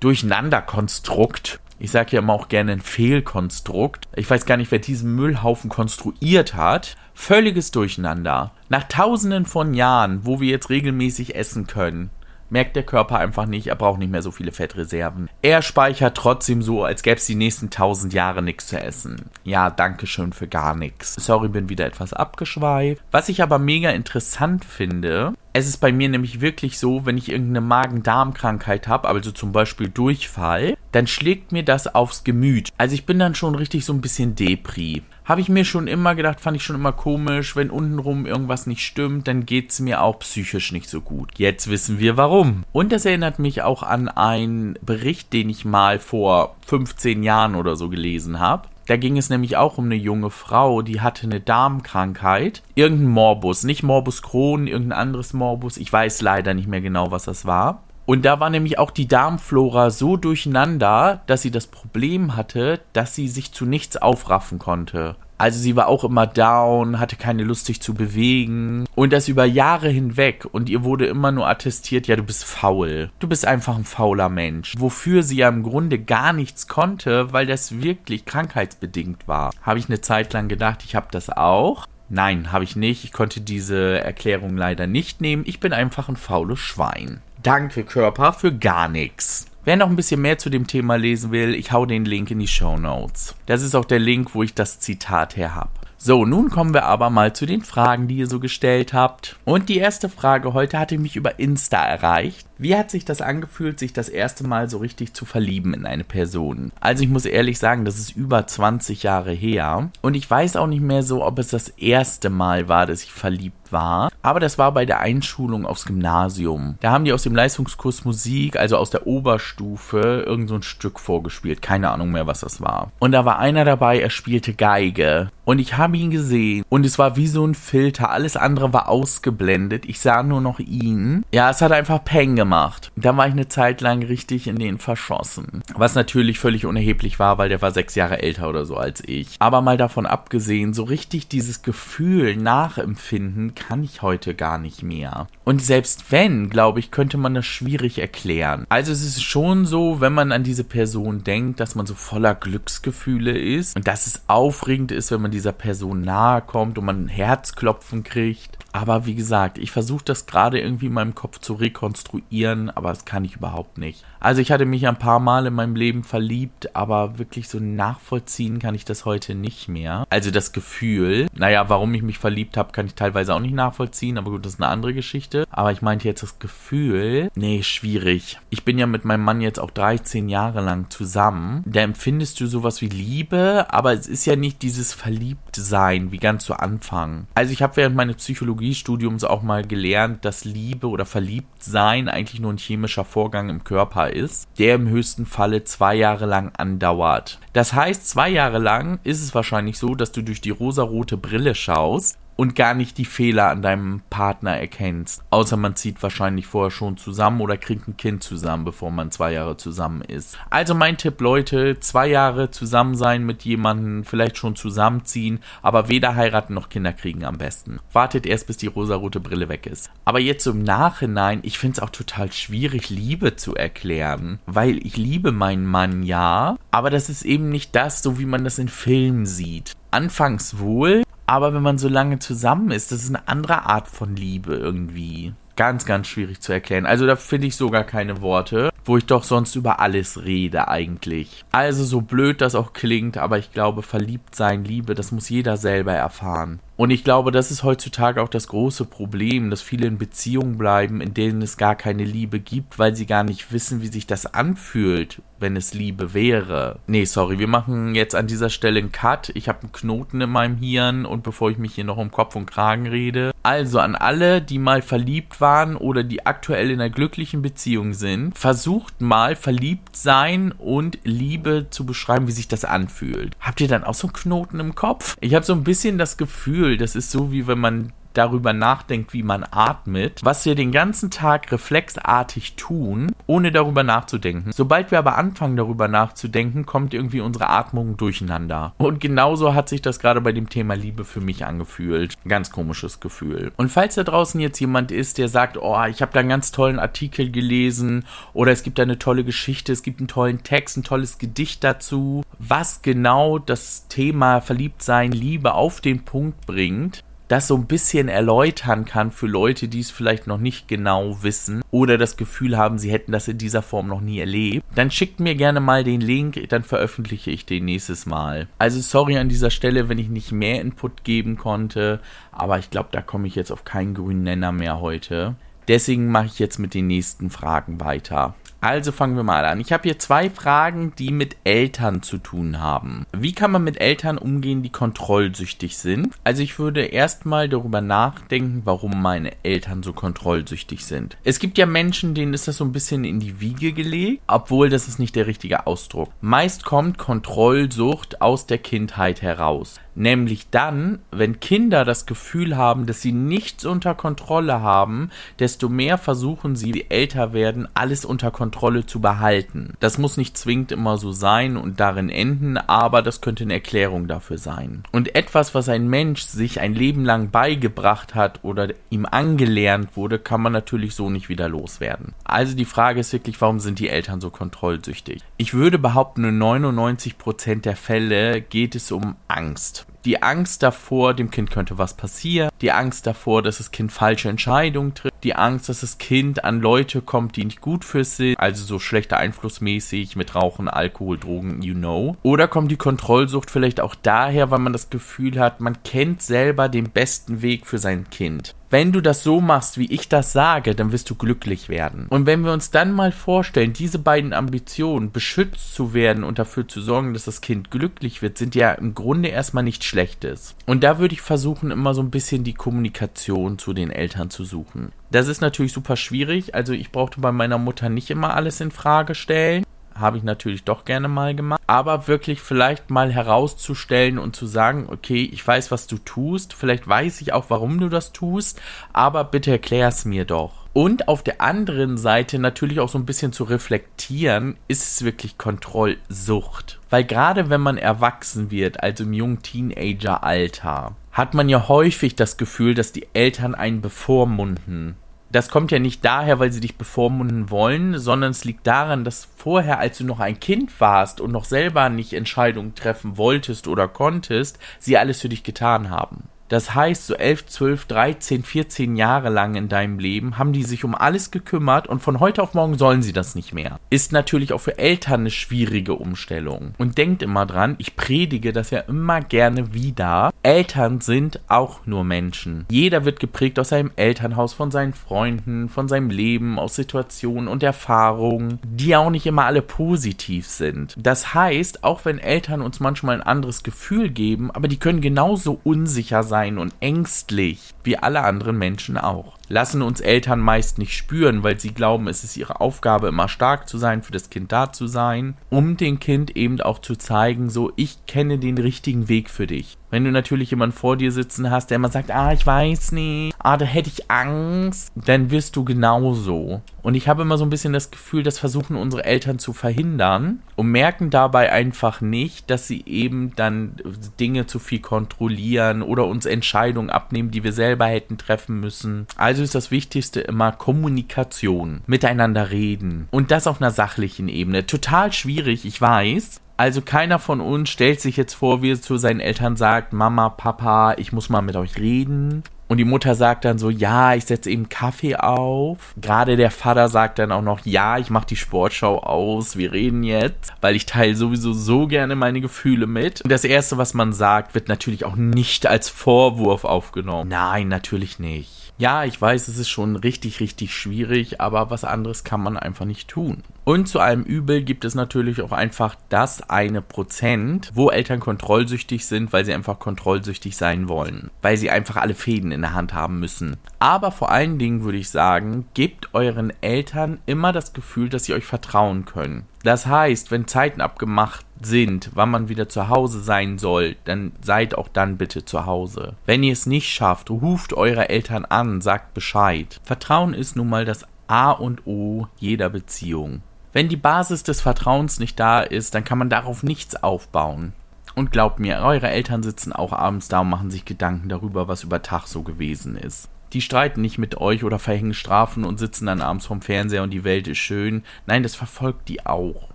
Durcheinanderkonstrukt. 0.00 1.60
Ich 1.78 1.90
sage 1.90 2.12
ja 2.12 2.20
immer 2.20 2.32
auch 2.32 2.48
gerne 2.48 2.72
ein 2.72 2.80
Fehlkonstrukt. 2.80 4.08
Ich 4.14 4.30
weiß 4.30 4.46
gar 4.46 4.56
nicht, 4.56 4.70
wer 4.70 4.78
diesen 4.78 5.14
Müllhaufen 5.14 5.68
konstruiert 5.68 6.54
hat. 6.54 6.96
Völliges 7.12 7.70
Durcheinander. 7.70 8.52
Nach 8.68 8.84
tausenden 8.84 9.44
von 9.44 9.74
Jahren, 9.74 10.24
wo 10.24 10.40
wir 10.40 10.48
jetzt 10.48 10.70
regelmäßig 10.70 11.34
essen 11.34 11.66
können, 11.66 12.10
merkt 12.50 12.76
der 12.76 12.82
Körper 12.82 13.18
einfach 13.18 13.46
nicht, 13.46 13.66
er 13.68 13.76
braucht 13.76 13.98
nicht 13.98 14.10
mehr 14.10 14.22
so 14.22 14.30
viele 14.30 14.52
Fettreserven. 14.52 15.28
Er 15.42 15.62
speichert 15.62 16.16
trotzdem 16.16 16.62
so, 16.62 16.84
als 16.84 17.02
gäbe 17.02 17.16
es 17.16 17.26
die 17.26 17.34
nächsten 17.34 17.70
tausend 17.70 18.12
Jahre 18.12 18.42
nichts 18.42 18.68
zu 18.68 18.80
essen. 18.80 19.30
Ja, 19.44 19.70
danke 19.70 20.06
schön 20.06 20.32
für 20.32 20.46
gar 20.46 20.74
nichts. 20.74 21.14
Sorry, 21.14 21.48
bin 21.48 21.68
wieder 21.68 21.86
etwas 21.86 22.12
abgeschweift. 22.12 23.02
Was 23.10 23.28
ich 23.28 23.42
aber 23.42 23.58
mega 23.58 23.90
interessant 23.90 24.64
finde, 24.64 25.34
es 25.52 25.66
ist 25.66 25.78
bei 25.78 25.90
mir 25.90 26.10
nämlich 26.10 26.42
wirklich 26.42 26.78
so, 26.78 27.06
wenn 27.06 27.16
ich 27.16 27.30
irgendeine 27.30 27.62
Magen-Darm-Krankheit 27.62 28.88
habe, 28.88 29.08
also 29.08 29.30
zum 29.30 29.52
Beispiel 29.52 29.88
Durchfall, 29.88 30.76
dann 30.92 31.06
schlägt 31.06 31.50
mir 31.50 31.62
das 31.62 31.94
aufs 31.94 32.24
Gemüt. 32.24 32.68
Also 32.76 32.94
ich 32.94 33.06
bin 33.06 33.18
dann 33.18 33.34
schon 33.34 33.54
richtig 33.54 33.86
so 33.86 33.94
ein 33.94 34.02
bisschen 34.02 34.34
Depri. 34.34 35.02
Habe 35.26 35.40
ich 35.40 35.48
mir 35.48 35.64
schon 35.64 35.88
immer 35.88 36.14
gedacht, 36.14 36.40
fand 36.40 36.56
ich 36.56 36.62
schon 36.62 36.76
immer 36.76 36.92
komisch, 36.92 37.56
wenn 37.56 37.68
untenrum 37.68 38.26
irgendwas 38.26 38.68
nicht 38.68 38.86
stimmt, 38.86 39.26
dann 39.26 39.44
geht 39.44 39.72
es 39.72 39.80
mir 39.80 40.00
auch 40.00 40.20
psychisch 40.20 40.70
nicht 40.70 40.88
so 40.88 41.00
gut. 41.00 41.32
Jetzt 41.36 41.68
wissen 41.68 41.98
wir 41.98 42.16
warum. 42.16 42.62
Und 42.70 42.92
das 42.92 43.04
erinnert 43.04 43.40
mich 43.40 43.62
auch 43.62 43.82
an 43.82 44.08
einen 44.08 44.78
Bericht, 44.82 45.32
den 45.32 45.50
ich 45.50 45.64
mal 45.64 45.98
vor 45.98 46.54
15 46.66 47.24
Jahren 47.24 47.56
oder 47.56 47.74
so 47.74 47.88
gelesen 47.88 48.38
habe. 48.38 48.68
Da 48.86 48.96
ging 48.96 49.18
es 49.18 49.28
nämlich 49.28 49.56
auch 49.56 49.78
um 49.78 49.86
eine 49.86 49.96
junge 49.96 50.30
Frau, 50.30 50.80
die 50.80 51.00
hatte 51.00 51.24
eine 51.24 51.40
Darmkrankheit. 51.40 52.62
Irgendein 52.76 53.08
Morbus, 53.08 53.64
nicht 53.64 53.82
Morbus 53.82 54.22
Crohn, 54.22 54.68
irgendein 54.68 55.00
anderes 55.00 55.32
Morbus. 55.32 55.76
Ich 55.76 55.92
weiß 55.92 56.22
leider 56.22 56.54
nicht 56.54 56.68
mehr 56.68 56.80
genau, 56.80 57.10
was 57.10 57.24
das 57.24 57.44
war. 57.44 57.82
Und 58.06 58.24
da 58.24 58.38
war 58.38 58.50
nämlich 58.50 58.78
auch 58.78 58.92
die 58.92 59.08
Darmflora 59.08 59.90
so 59.90 60.16
durcheinander, 60.16 61.22
dass 61.26 61.42
sie 61.42 61.50
das 61.50 61.66
Problem 61.66 62.36
hatte, 62.36 62.80
dass 62.92 63.16
sie 63.16 63.26
sich 63.26 63.52
zu 63.52 63.66
nichts 63.66 63.96
aufraffen 63.96 64.60
konnte. 64.60 65.16
Also 65.38 65.58
sie 65.58 65.76
war 65.76 65.88
auch 65.88 66.04
immer 66.04 66.26
down, 66.26 66.98
hatte 66.98 67.16
keine 67.16 67.44
Lust 67.44 67.66
sich 67.66 67.82
zu 67.82 67.92
bewegen 67.92 68.86
und 68.94 69.12
das 69.12 69.28
über 69.28 69.44
Jahre 69.44 69.90
hinweg 69.90 70.46
und 70.50 70.70
ihr 70.70 70.82
wurde 70.82 71.04
immer 71.06 71.30
nur 71.30 71.46
attestiert, 71.46 72.06
ja 72.06 72.16
du 72.16 72.22
bist 72.22 72.44
faul, 72.44 73.10
du 73.18 73.28
bist 73.28 73.46
einfach 73.46 73.76
ein 73.76 73.84
fauler 73.84 74.30
Mensch, 74.30 74.74
wofür 74.78 75.22
sie 75.22 75.36
ja 75.36 75.50
im 75.50 75.62
Grunde 75.62 75.98
gar 75.98 76.32
nichts 76.32 76.68
konnte, 76.68 77.34
weil 77.34 77.44
das 77.44 77.82
wirklich 77.82 78.24
krankheitsbedingt 78.24 79.28
war. 79.28 79.50
Habe 79.60 79.78
ich 79.78 79.90
eine 79.90 80.00
Zeit 80.00 80.32
lang 80.32 80.48
gedacht, 80.48 80.84
ich 80.86 80.94
habe 80.94 81.08
das 81.10 81.28
auch. 81.28 81.86
Nein, 82.08 82.52
habe 82.52 82.64
ich 82.64 82.76
nicht. 82.76 83.04
Ich 83.04 83.12
konnte 83.12 83.40
diese 83.40 83.98
Erklärung 83.98 84.56
leider 84.56 84.86
nicht 84.86 85.20
nehmen. 85.20 85.42
Ich 85.44 85.58
bin 85.58 85.72
einfach 85.72 86.08
ein 86.08 86.16
faules 86.16 86.60
Schwein. 86.60 87.20
Danke 87.46 87.84
Körper 87.84 88.32
für 88.32 88.52
gar 88.52 88.88
nichts. 88.88 89.46
Wer 89.62 89.76
noch 89.76 89.88
ein 89.88 89.94
bisschen 89.94 90.20
mehr 90.20 90.36
zu 90.36 90.50
dem 90.50 90.66
Thema 90.66 90.96
lesen 90.96 91.30
will, 91.30 91.54
ich 91.54 91.70
hau 91.70 91.86
den 91.86 92.04
Link 92.04 92.32
in 92.32 92.40
die 92.40 92.48
Show 92.48 92.76
Notes. 92.76 93.36
Das 93.46 93.62
ist 93.62 93.76
auch 93.76 93.84
der 93.84 94.00
Link, 94.00 94.34
wo 94.34 94.42
ich 94.42 94.52
das 94.52 94.80
Zitat 94.80 95.36
her 95.36 95.54
habe. 95.54 95.70
So, 95.96 96.24
nun 96.24 96.50
kommen 96.50 96.74
wir 96.74 96.86
aber 96.86 97.08
mal 97.08 97.36
zu 97.36 97.46
den 97.46 97.62
Fragen, 97.62 98.08
die 98.08 98.16
ihr 98.16 98.26
so 98.26 98.40
gestellt 98.40 98.92
habt. 98.92 99.36
Und 99.44 99.68
die 99.68 99.78
erste 99.78 100.08
Frage 100.08 100.54
heute 100.54 100.80
hatte 100.80 100.98
mich 100.98 101.14
über 101.14 101.38
Insta 101.38 101.84
erreicht. 101.84 102.48
Wie 102.58 102.74
hat 102.74 102.90
sich 102.90 103.04
das 103.04 103.20
angefühlt, 103.20 103.78
sich 103.78 103.92
das 103.92 104.08
erste 104.08 104.46
Mal 104.46 104.70
so 104.70 104.78
richtig 104.78 105.12
zu 105.12 105.26
verlieben 105.26 105.74
in 105.74 105.84
eine 105.84 106.04
Person? 106.04 106.72
Also 106.80 107.02
ich 107.02 107.10
muss 107.10 107.26
ehrlich 107.26 107.58
sagen, 107.58 107.84
das 107.84 107.98
ist 107.98 108.16
über 108.16 108.46
20 108.46 109.02
Jahre 109.02 109.32
her. 109.32 109.90
Und 110.00 110.14
ich 110.14 110.30
weiß 110.30 110.56
auch 110.56 110.66
nicht 110.66 110.80
mehr 110.80 111.02
so, 111.02 111.24
ob 111.24 111.38
es 111.38 111.48
das 111.48 111.68
erste 111.68 112.30
Mal 112.30 112.66
war, 112.68 112.86
dass 112.86 113.02
ich 113.02 113.12
verliebt 113.12 113.72
war. 113.72 114.10
Aber 114.22 114.40
das 114.40 114.58
war 114.58 114.72
bei 114.72 114.86
der 114.86 115.00
Einschulung 115.00 115.66
aufs 115.66 115.84
Gymnasium. 115.84 116.76
Da 116.80 116.92
haben 116.92 117.04
die 117.04 117.12
aus 117.12 117.24
dem 117.24 117.34
Leistungskurs 117.34 118.04
Musik, 118.04 118.56
also 118.56 118.78
aus 118.78 118.90
der 118.90 119.06
Oberstufe, 119.06 120.24
irgend 120.26 120.48
so 120.48 120.54
ein 120.54 120.62
Stück 120.62 120.98
vorgespielt. 120.98 121.60
Keine 121.60 121.90
Ahnung 121.90 122.10
mehr, 122.10 122.26
was 122.26 122.40
das 122.40 122.60
war. 122.62 122.90
Und 123.00 123.12
da 123.12 123.24
war 123.24 123.38
einer 123.38 123.64
dabei, 123.64 124.00
er 124.00 124.10
spielte 124.10 124.54
Geige. 124.54 125.30
Und 125.44 125.58
ich 125.58 125.76
habe 125.76 125.96
ihn 125.96 126.10
gesehen. 126.10 126.64
Und 126.68 126.86
es 126.86 126.98
war 126.98 127.16
wie 127.16 127.28
so 127.28 127.46
ein 127.46 127.54
Filter. 127.54 128.10
Alles 128.10 128.36
andere 128.36 128.72
war 128.72 128.88
ausgeblendet. 128.88 129.84
Ich 129.86 130.00
sah 130.00 130.22
nur 130.22 130.40
noch 130.40 130.58
ihn. 130.58 131.24
Ja, 131.32 131.50
es 131.50 131.60
hat 131.60 131.72
einfach 131.72 132.02
Peng 132.02 132.34
gemacht 132.34 132.45
gemacht. 132.46 132.92
Da 132.94 133.16
war 133.16 133.26
ich 133.26 133.32
eine 133.32 133.48
Zeit 133.48 133.80
lang 133.80 134.04
richtig 134.04 134.46
in 134.46 134.56
den 134.56 134.78
verschossen. 134.78 135.64
Was 135.74 135.96
natürlich 135.96 136.38
völlig 136.38 136.64
unerheblich 136.64 137.18
war, 137.18 137.38
weil 137.38 137.48
der 137.48 137.60
war 137.60 137.72
sechs 137.72 137.96
Jahre 137.96 138.22
älter 138.22 138.48
oder 138.48 138.64
so 138.64 138.76
als 138.76 139.02
ich. 139.04 139.34
Aber 139.40 139.62
mal 139.62 139.76
davon 139.76 140.06
abgesehen, 140.06 140.72
so 140.72 140.84
richtig 140.84 141.26
dieses 141.26 141.62
Gefühl 141.62 142.36
nachempfinden 142.36 143.56
kann 143.56 143.82
ich 143.82 144.00
heute 144.00 144.34
gar 144.34 144.58
nicht 144.58 144.84
mehr. 144.84 145.26
Und 145.44 145.60
selbst 145.60 146.12
wenn, 146.12 146.48
glaube 146.48 146.78
ich, 146.78 146.92
könnte 146.92 147.18
man 147.18 147.34
das 147.34 147.46
schwierig 147.46 147.98
erklären. 147.98 148.64
Also 148.68 148.92
es 148.92 149.02
ist 149.02 149.24
schon 149.24 149.66
so, 149.66 150.00
wenn 150.00 150.12
man 150.12 150.30
an 150.30 150.44
diese 150.44 150.64
Person 150.64 151.24
denkt, 151.24 151.58
dass 151.58 151.74
man 151.74 151.86
so 151.86 151.94
voller 151.94 152.36
Glücksgefühle 152.36 153.36
ist 153.36 153.74
und 153.74 153.88
dass 153.88 154.06
es 154.06 154.22
aufregend 154.28 154.92
ist, 154.92 155.10
wenn 155.10 155.22
man 155.22 155.32
dieser 155.32 155.52
Person 155.52 156.00
nahe 156.00 156.42
kommt 156.42 156.78
und 156.78 156.84
man 156.84 157.06
ein 157.06 157.08
Herzklopfen 157.08 158.04
kriegt. 158.04 158.56
Aber 158.76 159.06
wie 159.06 159.14
gesagt, 159.14 159.56
ich 159.56 159.70
versuche 159.70 160.04
das 160.04 160.26
gerade 160.26 160.60
irgendwie 160.60 160.86
in 160.86 160.92
meinem 160.92 161.14
Kopf 161.14 161.38
zu 161.38 161.54
rekonstruieren, 161.54 162.26
aber 162.44 162.90
das 162.90 163.04
kann 163.04 163.24
ich 163.24 163.36
überhaupt 163.36 163.78
nicht. 163.78 164.04
Also 164.20 164.40
ich 164.40 164.50
hatte 164.50 164.64
mich 164.64 164.88
ein 164.88 164.98
paar 164.98 165.20
Mal 165.20 165.46
in 165.46 165.54
meinem 165.54 165.76
Leben 165.76 166.02
verliebt, 166.02 166.74
aber 166.74 167.18
wirklich 167.18 167.48
so 167.48 167.60
nachvollziehen 167.60 168.58
kann 168.58 168.74
ich 168.74 168.84
das 168.84 169.04
heute 169.04 169.34
nicht 169.34 169.68
mehr. 169.68 170.06
Also 170.10 170.30
das 170.30 170.52
Gefühl, 170.52 171.28
naja, 171.34 171.68
warum 171.68 171.94
ich 171.94 172.02
mich 172.02 172.18
verliebt 172.18 172.56
habe, 172.56 172.72
kann 172.72 172.86
ich 172.86 172.94
teilweise 172.94 173.34
auch 173.34 173.40
nicht 173.40 173.54
nachvollziehen, 173.54 174.18
aber 174.18 174.30
gut, 174.30 174.44
das 174.44 174.54
ist 174.54 174.60
eine 174.60 174.70
andere 174.70 174.94
Geschichte. 174.94 175.46
Aber 175.50 175.70
ich 175.72 175.82
meinte 175.82 176.08
jetzt 176.08 176.22
das 176.22 176.38
Gefühl, 176.38 177.30
nee, 177.34 177.62
schwierig. 177.62 178.38
Ich 178.50 178.64
bin 178.64 178.78
ja 178.78 178.86
mit 178.86 179.04
meinem 179.04 179.22
Mann 179.22 179.40
jetzt 179.40 179.60
auch 179.60 179.70
13 179.70 180.28
Jahre 180.28 180.60
lang 180.60 180.90
zusammen. 180.90 181.62
Da 181.64 181.80
empfindest 181.80 182.40
du 182.40 182.46
sowas 182.46 182.80
wie 182.80 182.88
Liebe, 182.88 183.66
aber 183.68 183.92
es 183.92 184.06
ist 184.06 184.26
ja 184.26 184.36
nicht 184.36 184.62
dieses 184.62 184.92
Verliebtsein 184.92 186.10
wie 186.10 186.18
ganz 186.18 186.44
zu 186.44 186.54
Anfang. 186.54 187.26
Also 187.34 187.52
ich 187.52 187.62
habe 187.62 187.76
während 187.76 187.96
meines 187.96 188.16
Psychologiestudiums 188.16 189.24
auch 189.24 189.42
mal 189.42 189.66
gelernt, 189.66 190.24
dass 190.24 190.44
Liebe 190.44 190.88
oder 190.88 191.06
Verliebtsein 191.06 192.08
eigentlich 192.26 192.40
nur 192.40 192.52
ein 192.52 192.58
chemischer 192.58 193.04
Vorgang 193.04 193.48
im 193.48 193.62
Körper 193.62 194.10
ist, 194.10 194.48
der 194.58 194.74
im 194.74 194.88
höchsten 194.88 195.26
Falle 195.26 195.62
zwei 195.62 195.94
Jahre 195.94 196.26
lang 196.26 196.52
andauert. 196.56 197.38
Das 197.52 197.72
heißt, 197.72 198.08
zwei 198.08 198.28
Jahre 198.28 198.58
lang 198.58 198.98
ist 199.04 199.22
es 199.22 199.34
wahrscheinlich 199.34 199.78
so, 199.78 199.94
dass 199.94 200.10
du 200.10 200.22
durch 200.22 200.40
die 200.40 200.50
rosarote 200.50 201.16
Brille 201.16 201.54
schaust 201.54 202.18
und 202.36 202.54
gar 202.54 202.74
nicht 202.74 202.98
die 202.98 203.04
Fehler 203.04 203.48
an 203.48 203.62
deinem 203.62 204.02
Partner 204.10 204.56
erkennst. 204.56 205.22
Außer 205.30 205.56
man 205.56 205.74
zieht 205.74 206.02
wahrscheinlich 206.02 206.46
vorher 206.46 206.70
schon 206.70 206.96
zusammen 206.96 207.40
oder 207.40 207.56
kriegt 207.56 207.88
ein 207.88 207.96
Kind 207.96 208.22
zusammen, 208.22 208.64
bevor 208.64 208.90
man 208.90 209.10
zwei 209.10 209.32
Jahre 209.32 209.56
zusammen 209.56 210.02
ist. 210.02 210.38
Also 210.50 210.74
mein 210.74 210.98
Tipp, 210.98 211.20
Leute, 211.20 211.80
zwei 211.80 212.06
Jahre 212.08 212.50
zusammen 212.50 212.94
sein 212.94 213.24
mit 213.24 213.42
jemandem, 213.44 214.04
vielleicht 214.04 214.36
schon 214.36 214.56
zusammenziehen, 214.56 215.40
aber 215.62 215.88
weder 215.88 216.14
heiraten 216.14 216.54
noch 216.54 216.68
Kinder 216.68 216.92
kriegen 216.92 217.24
am 217.24 217.38
besten. 217.38 217.80
Wartet 217.92 218.26
erst, 218.26 218.46
bis 218.46 218.58
die 218.58 218.66
rosarote 218.66 219.20
Brille 219.20 219.48
weg 219.48 219.66
ist. 219.66 219.90
Aber 220.04 220.20
jetzt 220.20 220.46
im 220.46 220.62
Nachhinein, 220.62 221.40
ich 221.42 221.58
finde 221.58 221.78
es 221.78 221.82
auch 221.82 221.90
total 221.90 222.32
schwierig, 222.32 222.90
Liebe 222.90 223.36
zu 223.36 223.54
erklären, 223.54 224.38
weil 224.46 224.78
ich 224.86 224.96
liebe 224.96 225.32
meinen 225.32 225.66
Mann 225.66 226.02
ja, 226.02 226.56
aber 226.70 226.90
das 226.90 227.08
ist 227.08 227.24
eben 227.24 227.48
nicht 227.48 227.74
das, 227.74 228.02
so 228.02 228.18
wie 228.18 228.26
man 228.26 228.44
das 228.44 228.58
in 228.58 228.68
Filmen 228.68 229.26
sieht. 229.26 229.72
Anfangs 229.90 230.58
wohl, 230.58 231.02
aber 231.26 231.52
wenn 231.52 231.62
man 231.62 231.78
so 231.78 231.88
lange 231.88 232.18
zusammen 232.18 232.70
ist, 232.70 232.92
das 232.92 233.02
ist 233.02 233.14
eine 233.14 233.26
andere 233.28 233.66
Art 233.66 233.88
von 233.88 234.14
Liebe 234.16 234.54
irgendwie. 234.54 235.34
Ganz, 235.56 235.86
ganz 235.86 236.06
schwierig 236.06 236.40
zu 236.42 236.52
erklären. 236.52 236.84
Also 236.84 237.06
da 237.06 237.16
finde 237.16 237.46
ich 237.46 237.56
sogar 237.56 237.82
keine 237.82 238.20
Worte, 238.20 238.70
wo 238.84 238.98
ich 238.98 239.06
doch 239.06 239.24
sonst 239.24 239.56
über 239.56 239.80
alles 239.80 240.22
rede 240.22 240.68
eigentlich. 240.68 241.46
Also 241.50 241.82
so 241.82 242.02
blöd 242.02 242.42
das 242.42 242.54
auch 242.54 242.74
klingt, 242.74 243.16
aber 243.16 243.38
ich 243.38 243.52
glaube, 243.52 243.82
verliebt 243.82 244.34
sein, 244.34 244.64
Liebe, 244.64 244.94
das 244.94 245.12
muss 245.12 245.30
jeder 245.30 245.56
selber 245.56 245.94
erfahren. 245.94 246.60
Und 246.76 246.90
ich 246.90 247.04
glaube, 247.04 247.32
das 247.32 247.50
ist 247.50 247.62
heutzutage 247.62 248.22
auch 248.22 248.28
das 248.28 248.48
große 248.48 248.84
Problem, 248.84 249.48
dass 249.48 249.62
viele 249.62 249.86
in 249.86 249.96
Beziehungen 249.96 250.58
bleiben, 250.58 251.00
in 251.00 251.14
denen 251.14 251.40
es 251.40 251.56
gar 251.56 251.74
keine 251.74 252.04
Liebe 252.04 252.38
gibt, 252.38 252.78
weil 252.78 252.94
sie 252.94 253.06
gar 253.06 253.24
nicht 253.24 253.50
wissen, 253.50 253.80
wie 253.80 253.86
sich 253.86 254.06
das 254.06 254.26
anfühlt, 254.26 255.22
wenn 255.40 255.56
es 255.56 255.72
Liebe 255.72 256.12
wäre. 256.12 256.78
Nee, 256.86 257.06
sorry, 257.06 257.38
wir 257.38 257.48
machen 257.48 257.94
jetzt 257.94 258.14
an 258.14 258.26
dieser 258.26 258.50
Stelle 258.50 258.80
einen 258.80 258.92
Cut. 258.92 259.30
Ich 259.34 259.48
habe 259.48 259.62
einen 259.62 259.72
Knoten 259.72 260.20
in 260.20 260.30
meinem 260.30 260.58
Hirn 260.58 261.06
und 261.06 261.22
bevor 261.22 261.50
ich 261.50 261.56
mich 261.56 261.74
hier 261.74 261.84
noch 261.84 261.96
um 261.96 262.10
Kopf 262.10 262.36
und 262.36 262.46
Kragen 262.46 262.86
rede. 262.86 263.32
Also 263.42 263.78
an 263.78 263.94
alle, 263.94 264.42
die 264.42 264.58
mal 264.58 264.82
verliebt 264.82 265.40
waren 265.40 265.76
oder 265.76 266.02
die 266.02 266.26
aktuell 266.26 266.70
in 266.70 266.80
einer 266.80 266.90
glücklichen 266.90 267.42
Beziehung 267.42 267.94
sind, 267.94 268.36
versucht 268.36 269.00
mal 269.00 269.36
verliebt 269.36 269.96
sein 269.96 270.52
und 270.52 270.98
Liebe 271.04 271.66
zu 271.70 271.86
beschreiben, 271.86 272.26
wie 272.26 272.32
sich 272.32 272.48
das 272.48 272.64
anfühlt. 272.64 273.34
Habt 273.40 273.60
ihr 273.60 273.68
dann 273.68 273.84
auch 273.84 273.94
so 273.94 274.08
einen 274.08 274.14
Knoten 274.14 274.60
im 274.60 274.74
Kopf? 274.74 275.16
Ich 275.20 275.34
habe 275.34 275.44
so 275.44 275.52
ein 275.52 275.64
bisschen 275.64 275.96
das 275.96 276.16
Gefühl, 276.16 276.65
Gefühl. 276.66 276.78
Das 276.78 276.96
ist 276.96 277.10
so, 277.10 277.30
wie 277.30 277.46
wenn 277.46 277.58
man 277.58 277.92
darüber 278.16 278.52
nachdenkt, 278.52 279.12
wie 279.12 279.22
man 279.22 279.44
atmet, 279.50 280.20
was 280.22 280.44
wir 280.44 280.54
den 280.54 280.72
ganzen 280.72 281.10
Tag 281.10 281.50
reflexartig 281.52 282.56
tun, 282.56 283.12
ohne 283.26 283.52
darüber 283.52 283.82
nachzudenken. 283.82 284.52
Sobald 284.52 284.90
wir 284.90 284.98
aber 284.98 285.18
anfangen, 285.18 285.56
darüber 285.56 285.88
nachzudenken, 285.88 286.66
kommt 286.66 286.94
irgendwie 286.94 287.20
unsere 287.20 287.48
Atmung 287.48 287.96
durcheinander. 287.96 288.74
Und 288.78 289.00
genauso 289.00 289.54
hat 289.54 289.68
sich 289.68 289.82
das 289.82 289.98
gerade 289.98 290.20
bei 290.20 290.32
dem 290.32 290.48
Thema 290.48 290.74
Liebe 290.74 291.04
für 291.04 291.20
mich 291.20 291.44
angefühlt. 291.44 292.14
Ganz 292.26 292.50
komisches 292.50 293.00
Gefühl. 293.00 293.52
Und 293.56 293.70
falls 293.70 293.94
da 293.94 294.04
draußen 294.04 294.40
jetzt 294.40 294.60
jemand 294.60 294.92
ist, 294.92 295.18
der 295.18 295.28
sagt, 295.28 295.56
oh, 295.56 295.84
ich 295.84 296.02
habe 296.02 296.12
da 296.12 296.20
einen 296.20 296.28
ganz 296.28 296.52
tollen 296.52 296.78
Artikel 296.78 297.30
gelesen 297.30 298.04
oder 298.32 298.52
es 298.52 298.62
gibt 298.62 298.78
da 298.78 298.82
eine 298.82 298.98
tolle 298.98 299.24
Geschichte, 299.24 299.72
es 299.72 299.82
gibt 299.82 300.00
einen 300.00 300.08
tollen 300.08 300.42
Text, 300.42 300.76
ein 300.76 300.84
tolles 300.84 301.18
Gedicht 301.18 301.64
dazu, 301.64 302.22
was 302.38 302.82
genau 302.82 303.38
das 303.38 303.88
Thema 303.88 304.40
Verliebtsein, 304.40 305.12
Liebe 305.12 305.54
auf 305.54 305.80
den 305.80 306.04
Punkt 306.04 306.46
bringt, 306.46 307.04
das 307.28 307.48
so 307.48 307.56
ein 307.56 307.66
bisschen 307.66 308.08
erläutern 308.08 308.84
kann 308.84 309.10
für 309.10 309.26
Leute, 309.26 309.68
die 309.68 309.80
es 309.80 309.90
vielleicht 309.90 310.26
noch 310.26 310.38
nicht 310.38 310.68
genau 310.68 311.22
wissen 311.22 311.62
oder 311.70 311.98
das 311.98 312.16
Gefühl 312.16 312.56
haben, 312.56 312.78
sie 312.78 312.90
hätten 312.90 313.12
das 313.12 313.28
in 313.28 313.38
dieser 313.38 313.62
Form 313.62 313.88
noch 313.88 314.00
nie 314.00 314.20
erlebt, 314.20 314.64
dann 314.74 314.90
schickt 314.90 315.20
mir 315.20 315.34
gerne 315.34 315.60
mal 315.60 315.84
den 315.84 316.00
Link, 316.00 316.48
dann 316.48 316.62
veröffentliche 316.62 317.30
ich 317.30 317.46
den 317.46 317.64
nächstes 317.64 318.06
Mal. 318.06 318.48
Also 318.58 318.80
sorry 318.80 319.18
an 319.18 319.28
dieser 319.28 319.50
Stelle, 319.50 319.88
wenn 319.88 319.98
ich 319.98 320.08
nicht 320.08 320.32
mehr 320.32 320.60
Input 320.60 321.04
geben 321.04 321.36
konnte, 321.36 322.00
aber 322.32 322.58
ich 322.58 322.70
glaube, 322.70 322.88
da 322.92 323.02
komme 323.02 323.26
ich 323.26 323.34
jetzt 323.34 323.50
auf 323.50 323.64
keinen 323.64 323.94
grünen 323.94 324.22
Nenner 324.22 324.52
mehr 324.52 324.80
heute. 324.80 325.34
Deswegen 325.68 326.10
mache 326.10 326.26
ich 326.26 326.38
jetzt 326.38 326.58
mit 326.58 326.74
den 326.74 326.86
nächsten 326.86 327.30
Fragen 327.30 327.80
weiter. 327.80 328.34
Also 328.60 328.92
fangen 328.92 329.16
wir 329.16 329.22
mal 329.22 329.44
an. 329.44 329.60
Ich 329.60 329.72
habe 329.72 329.84
hier 329.84 329.98
zwei 329.98 330.30
Fragen, 330.30 330.92
die 330.98 331.10
mit 331.10 331.36
Eltern 331.44 332.02
zu 332.02 332.18
tun 332.18 332.60
haben. 332.60 333.06
Wie 333.12 333.32
kann 333.32 333.52
man 333.52 333.64
mit 333.64 333.80
Eltern 333.80 334.18
umgehen, 334.18 334.62
die 334.62 334.70
kontrollsüchtig 334.70 335.76
sind? 335.76 336.14
Also 336.24 336.42
ich 336.42 336.58
würde 336.58 336.84
erstmal 336.84 337.48
darüber 337.48 337.80
nachdenken, 337.80 338.62
warum 338.64 339.00
meine 339.00 339.32
Eltern 339.44 339.82
so 339.82 339.92
kontrollsüchtig 339.92 340.84
sind. 340.84 341.16
Es 341.22 341.38
gibt 341.38 341.58
ja 341.58 341.66
Menschen, 341.66 342.14
denen 342.14 342.34
ist 342.34 342.48
das 342.48 342.56
so 342.56 342.64
ein 342.64 342.72
bisschen 342.72 343.04
in 343.04 343.20
die 343.20 343.40
Wiege 343.40 343.72
gelegt, 343.72 344.22
obwohl 344.26 344.68
das 344.68 344.88
ist 344.88 344.98
nicht 344.98 345.16
der 345.16 345.26
richtige 345.26 345.66
Ausdruck. 345.66 346.10
Meist 346.20 346.64
kommt 346.64 346.98
Kontrollsucht 346.98 348.20
aus 348.20 348.46
der 348.46 348.58
Kindheit 348.58 349.22
heraus. 349.22 349.80
Nämlich 349.96 350.50
dann, 350.50 350.98
wenn 351.10 351.40
Kinder 351.40 351.86
das 351.86 352.04
Gefühl 352.04 352.56
haben, 352.56 352.84
dass 352.84 353.00
sie 353.00 353.12
nichts 353.12 353.64
unter 353.64 353.94
Kontrolle 353.94 354.60
haben, 354.60 355.10
desto 355.38 355.70
mehr 355.70 355.96
versuchen 355.96 356.54
sie, 356.54 356.70
die 356.70 356.90
älter 356.90 357.32
werden, 357.32 357.66
alles 357.72 358.04
unter 358.04 358.30
Kontrolle 358.30 358.84
zu 358.84 359.00
behalten. 359.00 359.72
Das 359.80 359.96
muss 359.96 360.18
nicht 360.18 360.36
zwingend 360.36 360.70
immer 360.70 360.98
so 360.98 361.12
sein 361.12 361.56
und 361.56 361.80
darin 361.80 362.10
enden, 362.10 362.58
aber 362.58 363.00
das 363.00 363.22
könnte 363.22 363.44
eine 363.44 363.54
Erklärung 363.54 364.06
dafür 364.06 364.36
sein. 364.36 364.84
Und 364.92 365.14
etwas, 365.14 365.54
was 365.54 365.70
ein 365.70 365.88
Mensch 365.88 366.22
sich 366.22 366.60
ein 366.60 366.74
Leben 366.74 367.06
lang 367.06 367.30
beigebracht 367.30 368.14
hat 368.14 368.40
oder 368.42 368.68
ihm 368.90 369.06
angelernt 369.06 369.96
wurde, 369.96 370.18
kann 370.18 370.42
man 370.42 370.52
natürlich 370.52 370.94
so 370.94 371.08
nicht 371.08 371.30
wieder 371.30 371.48
loswerden. 371.48 372.12
Also 372.22 372.54
die 372.54 372.66
Frage 372.66 373.00
ist 373.00 373.14
wirklich, 373.14 373.40
warum 373.40 373.60
sind 373.60 373.78
die 373.78 373.88
Eltern 373.88 374.20
so 374.20 374.28
kontrollsüchtig? 374.28 375.22
Ich 375.38 375.52
würde 375.52 375.78
behaupten, 375.78 376.24
in 376.24 376.42
99% 376.42 377.60
der 377.60 377.76
Fälle 377.76 378.40
geht 378.40 378.74
es 378.74 378.90
um 378.90 379.16
Angst. 379.28 379.86
Die 380.06 380.22
Angst 380.22 380.62
davor, 380.62 381.12
dem 381.12 381.30
Kind 381.30 381.50
könnte 381.50 381.76
was 381.76 381.94
passieren, 381.94 382.48
die 382.62 382.72
Angst 382.72 383.06
davor, 383.06 383.42
dass 383.42 383.58
das 383.58 383.70
Kind 383.70 383.92
falsche 383.92 384.30
Entscheidungen 384.30 384.94
trifft, 384.94 385.15
die 385.26 385.34
Angst, 385.34 385.68
dass 385.68 385.80
das 385.80 385.98
Kind 385.98 386.44
an 386.44 386.60
Leute 386.60 387.02
kommt, 387.02 387.36
die 387.36 387.44
nicht 387.44 387.60
gut 387.60 387.84
für 387.84 388.00
es 388.00 388.16
sind, 388.16 388.38
also 388.38 388.64
so 388.64 388.78
schlechter 388.78 389.16
einflussmäßig 389.16 390.14
mit 390.14 390.36
Rauchen, 390.36 390.68
Alkohol, 390.68 391.18
Drogen, 391.18 391.62
you 391.62 391.74
know. 391.74 392.16
Oder 392.22 392.46
kommt 392.46 392.70
die 392.70 392.76
Kontrollsucht 392.76 393.50
vielleicht 393.50 393.80
auch 393.80 393.96
daher, 393.96 394.52
weil 394.52 394.60
man 394.60 394.72
das 394.72 394.88
Gefühl 394.88 395.40
hat, 395.40 395.60
man 395.60 395.82
kennt 395.82 396.22
selber 396.22 396.68
den 396.68 396.90
besten 396.90 397.42
Weg 397.42 397.66
für 397.66 397.78
sein 397.78 398.08
Kind 398.08 398.54
wenn 398.70 398.92
du 398.92 399.00
das 399.00 399.22
so 399.22 399.40
machst, 399.40 399.78
wie 399.78 399.92
ich 399.92 400.08
das 400.08 400.32
sage, 400.32 400.74
dann 400.74 400.92
wirst 400.92 401.08
du 401.08 401.14
glücklich 401.14 401.68
werden. 401.68 402.06
Und 402.08 402.26
wenn 402.26 402.44
wir 402.44 402.52
uns 402.52 402.70
dann 402.70 402.92
mal 402.92 403.12
vorstellen, 403.12 403.72
diese 403.72 403.98
beiden 403.98 404.32
Ambitionen, 404.32 405.12
beschützt 405.12 405.74
zu 405.74 405.94
werden 405.94 406.24
und 406.24 406.38
dafür 406.38 406.66
zu 406.66 406.80
sorgen, 406.80 407.14
dass 407.14 407.24
das 407.24 407.40
Kind 407.40 407.70
glücklich 407.70 408.22
wird, 408.22 408.38
sind 408.38 408.54
ja 408.54 408.72
im 408.72 408.94
Grunde 408.94 409.28
erstmal 409.28 409.64
nichts 409.64 409.84
Schlechtes. 409.84 410.56
Und 410.66 410.82
da 410.82 410.98
würde 410.98 411.14
ich 411.14 411.20
versuchen, 411.20 411.70
immer 411.70 411.94
so 411.94 412.02
ein 412.02 412.10
bisschen 412.10 412.44
die 412.44 412.54
Kommunikation 412.54 413.58
zu 413.58 413.72
den 413.72 413.90
Eltern 413.90 414.30
zu 414.30 414.44
suchen. 414.44 414.92
Das 415.16 415.28
ist 415.28 415.40
natürlich 415.40 415.72
super 415.72 415.96
schwierig. 415.96 416.54
Also 416.54 416.74
ich 416.74 416.92
brauchte 416.92 417.20
bei 417.20 417.32
meiner 417.32 417.56
Mutter 417.56 417.88
nicht 417.88 418.10
immer 418.10 418.34
alles 418.34 418.60
in 418.60 418.70
Frage 418.70 419.14
stellen 419.14 419.64
habe 419.98 420.18
ich 420.18 420.22
natürlich 420.22 420.62
doch 420.64 420.84
gerne 420.84 421.08
mal 421.08 421.34
gemacht. 421.34 421.58
Aber 421.66 422.06
wirklich 422.06 422.42
vielleicht 422.42 422.90
mal 422.90 423.10
herauszustellen 423.10 424.18
und 424.18 424.36
zu 424.36 424.46
sagen, 424.46 424.88
okay, 424.90 425.26
ich 425.32 425.46
weiß, 425.46 425.70
was 425.70 425.86
du 425.86 425.96
tust, 425.96 426.52
vielleicht 426.52 426.86
weiß 426.86 427.22
ich 427.22 427.32
auch, 427.32 427.46
warum 427.48 427.80
du 427.80 427.88
das 427.88 428.12
tust, 428.12 428.60
aber 428.92 429.24
bitte 429.24 429.52
erklär 429.52 429.88
es 429.88 430.04
mir 430.04 430.26
doch. 430.26 430.66
Und 430.74 431.08
auf 431.08 431.22
der 431.22 431.40
anderen 431.40 431.96
Seite 431.96 432.38
natürlich 432.38 432.80
auch 432.80 432.90
so 432.90 432.98
ein 432.98 433.06
bisschen 433.06 433.32
zu 433.32 433.44
reflektieren, 433.44 434.58
ist 434.68 434.82
es 434.82 435.02
wirklich 435.02 435.38
Kontrollsucht. 435.38 436.78
Weil 436.90 437.04
gerade 437.04 437.48
wenn 437.48 437.62
man 437.62 437.78
erwachsen 437.78 438.50
wird, 438.50 438.82
also 438.82 439.04
im 439.04 439.14
jungen 439.14 439.40
Teenager-Alter, 439.40 440.94
hat 441.12 441.32
man 441.32 441.48
ja 441.48 441.68
häufig 441.68 442.14
das 442.14 442.36
Gefühl, 442.36 442.74
dass 442.74 442.92
die 442.92 443.08
Eltern 443.14 443.54
einen 443.54 443.80
bevormunden 443.80 444.96
das 445.30 445.48
kommt 445.48 445.72
ja 445.72 445.78
nicht 445.78 446.04
daher, 446.04 446.38
weil 446.38 446.52
sie 446.52 446.60
dich 446.60 446.76
bevormunden 446.76 447.50
wollen, 447.50 447.98
sondern 447.98 448.30
es 448.30 448.44
liegt 448.44 448.66
daran, 448.66 449.04
dass 449.04 449.28
vorher, 449.36 449.78
als 449.78 449.98
du 449.98 450.04
noch 450.04 450.20
ein 450.20 450.38
Kind 450.38 450.80
warst 450.80 451.20
und 451.20 451.32
noch 451.32 451.44
selber 451.44 451.88
nicht 451.88 452.12
Entscheidungen 452.12 452.74
treffen 452.74 453.16
wolltest 453.16 453.66
oder 453.66 453.88
konntest, 453.88 454.58
sie 454.78 454.96
alles 454.96 455.20
für 455.20 455.28
dich 455.28 455.42
getan 455.42 455.90
haben. 455.90 456.28
Das 456.48 456.74
heißt, 456.74 457.06
so 457.06 457.14
11, 457.14 457.46
12, 457.46 457.84
13, 457.86 458.42
14 458.42 458.96
Jahre 458.96 459.30
lang 459.30 459.56
in 459.56 459.68
deinem 459.68 459.98
Leben 459.98 460.38
haben 460.38 460.52
die 460.52 460.62
sich 460.62 460.84
um 460.84 460.94
alles 460.94 461.30
gekümmert 461.30 461.86
und 461.88 462.00
von 462.00 462.20
heute 462.20 462.42
auf 462.42 462.54
morgen 462.54 462.78
sollen 462.78 463.02
sie 463.02 463.12
das 463.12 463.34
nicht 463.34 463.52
mehr. 463.52 463.80
Ist 463.90 464.12
natürlich 464.12 464.52
auch 464.52 464.60
für 464.60 464.78
Eltern 464.78 465.20
eine 465.20 465.30
schwierige 465.30 465.94
Umstellung. 465.94 466.74
Und 466.78 466.98
denkt 466.98 467.22
immer 467.22 467.46
dran, 467.46 467.74
ich 467.78 467.96
predige 467.96 468.52
das 468.52 468.70
ja 468.70 468.80
immer 468.80 469.20
gerne 469.20 469.74
wieder. 469.74 470.30
Eltern 470.42 471.00
sind 471.00 471.40
auch 471.48 471.86
nur 471.86 472.04
Menschen. 472.04 472.64
Jeder 472.70 473.04
wird 473.04 473.18
geprägt 473.18 473.58
aus 473.58 473.70
seinem 473.70 473.90
Elternhaus, 473.96 474.52
von 474.52 474.70
seinen 474.70 474.94
Freunden, 474.94 475.68
von 475.68 475.88
seinem 475.88 476.10
Leben, 476.10 476.58
aus 476.58 476.76
Situationen 476.76 477.48
und 477.48 477.62
Erfahrungen, 477.62 478.60
die 478.64 478.94
auch 478.94 479.10
nicht 479.10 479.26
immer 479.26 479.46
alle 479.46 479.62
positiv 479.62 480.46
sind. 480.46 480.94
Das 480.96 481.34
heißt, 481.34 481.82
auch 481.82 482.04
wenn 482.04 482.18
Eltern 482.18 482.62
uns 482.62 482.78
manchmal 482.78 483.16
ein 483.16 483.26
anderes 483.26 483.62
Gefühl 483.62 484.10
geben, 484.10 484.50
aber 484.50 484.68
die 484.68 484.78
können 484.78 485.00
genauso 485.00 485.60
unsicher 485.64 486.22
sein 486.22 486.35
sein 486.36 486.58
und 486.58 486.74
ängstlich, 486.80 487.74
wie 487.82 487.96
alle 487.96 488.22
anderen 488.22 488.58
Menschen 488.58 488.98
auch 488.98 489.35
lassen 489.48 489.82
uns 489.82 490.00
Eltern 490.00 490.40
meist 490.40 490.78
nicht 490.78 490.96
spüren, 490.96 491.42
weil 491.42 491.58
sie 491.60 491.72
glauben, 491.72 492.08
es 492.08 492.24
ist 492.24 492.36
ihre 492.36 492.60
Aufgabe, 492.60 493.08
immer 493.08 493.28
stark 493.28 493.68
zu 493.68 493.78
sein, 493.78 494.02
für 494.02 494.12
das 494.12 494.30
Kind 494.30 494.52
da 494.52 494.72
zu 494.72 494.86
sein, 494.86 495.36
um 495.50 495.76
dem 495.76 496.00
Kind 496.00 496.36
eben 496.36 496.60
auch 496.60 496.80
zu 496.80 496.96
zeigen, 496.96 497.50
so, 497.50 497.72
ich 497.76 498.06
kenne 498.06 498.38
den 498.38 498.58
richtigen 498.58 499.08
Weg 499.08 499.30
für 499.30 499.46
dich. 499.46 499.78
Wenn 499.90 500.04
du 500.04 500.10
natürlich 500.10 500.50
jemanden 500.50 500.76
vor 500.76 500.96
dir 500.96 501.12
sitzen 501.12 501.50
hast, 501.50 501.70
der 501.70 501.76
immer 501.76 501.88
sagt, 501.88 502.10
ah, 502.10 502.32
ich 502.32 502.44
weiß 502.44 502.92
nicht, 502.92 503.34
ah, 503.38 503.56
da 503.56 503.64
hätte 503.64 503.88
ich 503.88 504.10
Angst, 504.10 504.92
dann 504.96 505.30
wirst 505.30 505.54
du 505.54 505.64
genauso. 505.64 506.60
Und 506.82 506.94
ich 506.94 507.08
habe 507.08 507.22
immer 507.22 507.38
so 507.38 507.44
ein 507.44 507.50
bisschen 507.50 507.72
das 507.72 507.90
Gefühl, 507.90 508.22
das 508.22 508.38
versuchen 508.38 508.76
unsere 508.76 509.04
Eltern 509.04 509.38
zu 509.38 509.52
verhindern 509.52 510.42
und 510.56 510.68
merken 510.68 511.10
dabei 511.10 511.52
einfach 511.52 512.00
nicht, 512.00 512.50
dass 512.50 512.66
sie 512.66 512.84
eben 512.86 513.34
dann 513.36 513.76
Dinge 514.20 514.46
zu 514.46 514.58
viel 514.58 514.80
kontrollieren 514.80 515.82
oder 515.82 516.06
uns 516.06 516.26
Entscheidungen 516.26 516.90
abnehmen, 516.90 517.30
die 517.30 517.44
wir 517.44 517.52
selber 517.52 517.86
hätten 517.86 518.18
treffen 518.18 518.60
müssen. 518.60 519.06
Also 519.16 519.35
also 519.36 519.44
ist 519.44 519.54
das 519.54 519.70
Wichtigste 519.70 520.20
immer 520.20 520.50
Kommunikation, 520.50 521.82
miteinander 521.86 522.50
reden 522.50 523.06
und 523.10 523.30
das 523.30 523.46
auf 523.46 523.60
einer 523.60 523.70
sachlichen 523.70 524.30
Ebene. 524.30 524.64
Total 524.64 525.12
schwierig, 525.12 525.66
ich 525.66 525.78
weiß. 525.78 526.40
Also 526.56 526.80
keiner 526.80 527.18
von 527.18 527.42
uns 527.42 527.68
stellt 527.68 528.00
sich 528.00 528.16
jetzt 528.16 528.32
vor, 528.32 528.62
wie 528.62 528.72
er 528.72 528.80
zu 528.80 528.96
seinen 528.96 529.20
Eltern 529.20 529.56
sagt, 529.56 529.92
Mama, 529.92 530.30
Papa, 530.30 530.94
ich 530.96 531.12
muss 531.12 531.28
mal 531.28 531.42
mit 531.42 531.54
euch 531.54 531.76
reden. 531.76 532.44
Und 532.68 532.78
die 532.78 532.84
Mutter 532.84 533.14
sagt 533.14 533.44
dann 533.44 533.58
so, 533.58 533.70
ja, 533.70 534.14
ich 534.14 534.24
setze 534.24 534.50
eben 534.50 534.68
Kaffee 534.68 535.16
auf. 535.16 535.94
Gerade 536.00 536.36
der 536.36 536.50
Vater 536.50 536.88
sagt 536.88 537.18
dann 537.18 537.30
auch 537.30 537.42
noch, 537.42 537.64
ja, 537.64 537.98
ich 537.98 538.10
mache 538.10 538.26
die 538.26 538.36
Sportschau 538.36 538.98
aus, 538.98 539.56
wir 539.56 539.72
reden 539.72 540.02
jetzt, 540.02 540.52
weil 540.60 540.74
ich 540.74 540.86
teile 540.86 541.14
sowieso 541.14 541.52
so 541.52 541.86
gerne 541.86 542.16
meine 542.16 542.40
Gefühle 542.40 542.86
mit. 542.86 543.22
Und 543.22 543.30
das 543.30 543.44
Erste, 543.44 543.78
was 543.78 543.94
man 543.94 544.12
sagt, 544.12 544.54
wird 544.54 544.68
natürlich 544.68 545.04
auch 545.04 545.16
nicht 545.16 545.66
als 545.66 545.88
Vorwurf 545.88 546.64
aufgenommen. 546.64 547.30
Nein, 547.30 547.68
natürlich 547.68 548.18
nicht. 548.18 548.72
Ja, 548.78 549.04
ich 549.04 549.20
weiß, 549.20 549.48
es 549.48 549.58
ist 549.58 549.70
schon 549.70 549.96
richtig, 549.96 550.40
richtig 550.40 550.74
schwierig, 550.74 551.40
aber 551.40 551.70
was 551.70 551.84
anderes 551.84 552.24
kann 552.24 552.42
man 552.42 552.58
einfach 552.58 552.84
nicht 552.84 553.08
tun. 553.08 553.42
Und 553.68 553.88
zu 553.88 553.98
allem 553.98 554.22
Übel 554.22 554.62
gibt 554.62 554.84
es 554.84 554.94
natürlich 554.94 555.42
auch 555.42 555.50
einfach 555.50 555.96
das 556.08 556.48
eine 556.50 556.82
Prozent, 556.82 557.72
wo 557.74 557.90
Eltern 557.90 558.20
kontrollsüchtig 558.20 559.04
sind, 559.04 559.32
weil 559.32 559.44
sie 559.44 559.52
einfach 559.52 559.80
kontrollsüchtig 559.80 560.56
sein 560.56 560.88
wollen, 560.88 561.32
weil 561.42 561.56
sie 561.56 561.68
einfach 561.68 561.96
alle 561.96 562.14
Fäden 562.14 562.52
in 562.52 562.60
der 562.60 562.74
Hand 562.74 562.94
haben 562.94 563.18
müssen. 563.18 563.56
Aber 563.80 564.12
vor 564.12 564.30
allen 564.30 564.60
Dingen 564.60 564.84
würde 564.84 564.98
ich 564.98 565.10
sagen, 565.10 565.66
gebt 565.74 566.14
euren 566.14 566.52
Eltern 566.60 567.18
immer 567.26 567.50
das 567.50 567.72
Gefühl, 567.72 568.08
dass 568.08 568.26
sie 568.26 568.34
euch 568.34 568.44
vertrauen 568.44 569.04
können. 569.04 569.46
Das 569.64 569.86
heißt, 569.86 570.30
wenn 570.30 570.46
Zeiten 570.46 570.80
abgemacht 570.80 571.44
sind, 571.60 572.10
wann 572.14 572.30
man 572.30 572.48
wieder 572.48 572.68
zu 572.68 572.88
Hause 572.88 573.18
sein 573.18 573.58
soll, 573.58 573.96
dann 574.04 574.30
seid 574.42 574.78
auch 574.78 574.86
dann 574.86 575.16
bitte 575.16 575.44
zu 575.44 575.66
Hause. 575.66 576.14
Wenn 576.24 576.44
ihr 576.44 576.52
es 576.52 576.66
nicht 576.66 576.88
schafft, 576.88 577.30
ruft 577.30 577.74
eure 577.74 578.10
Eltern 578.10 578.44
an, 578.44 578.80
sagt 578.80 579.12
Bescheid. 579.12 579.80
Vertrauen 579.82 580.34
ist 580.34 580.54
nun 580.54 580.68
mal 580.68 580.84
das 580.84 581.04
A 581.26 581.50
und 581.50 581.84
O 581.84 582.28
jeder 582.38 582.70
Beziehung. 582.70 583.42
Wenn 583.76 583.90
die 583.90 583.96
Basis 583.98 584.42
des 584.42 584.62
Vertrauens 584.62 585.18
nicht 585.18 585.38
da 585.38 585.60
ist, 585.60 585.94
dann 585.94 586.02
kann 586.02 586.16
man 586.16 586.30
darauf 586.30 586.62
nichts 586.62 586.96
aufbauen. 586.96 587.74
Und 588.14 588.32
glaubt 588.32 588.58
mir, 588.58 588.78
eure 588.78 589.10
Eltern 589.10 589.42
sitzen 589.42 589.70
auch 589.70 589.92
abends 589.92 590.28
da 590.28 590.40
und 590.40 590.48
machen 590.48 590.70
sich 590.70 590.86
Gedanken 590.86 591.28
darüber, 591.28 591.68
was 591.68 591.84
über 591.84 592.00
Tag 592.00 592.26
so 592.26 592.40
gewesen 592.40 592.96
ist. 592.96 593.28
Die 593.52 593.60
streiten 593.60 594.00
nicht 594.00 594.16
mit 594.16 594.38
euch 594.38 594.64
oder 594.64 594.78
verhängen 594.78 595.12
Strafen 595.12 595.62
und 595.62 595.78
sitzen 595.78 596.06
dann 596.06 596.22
abends 596.22 596.46
vorm 596.46 596.62
Fernseher 596.62 597.02
und 597.02 597.10
die 597.10 597.24
Welt 597.24 597.48
ist 597.48 597.58
schön. 597.58 598.02
Nein, 598.24 598.42
das 598.42 598.54
verfolgt 598.54 599.10
die 599.10 599.26
auch. 599.26 599.68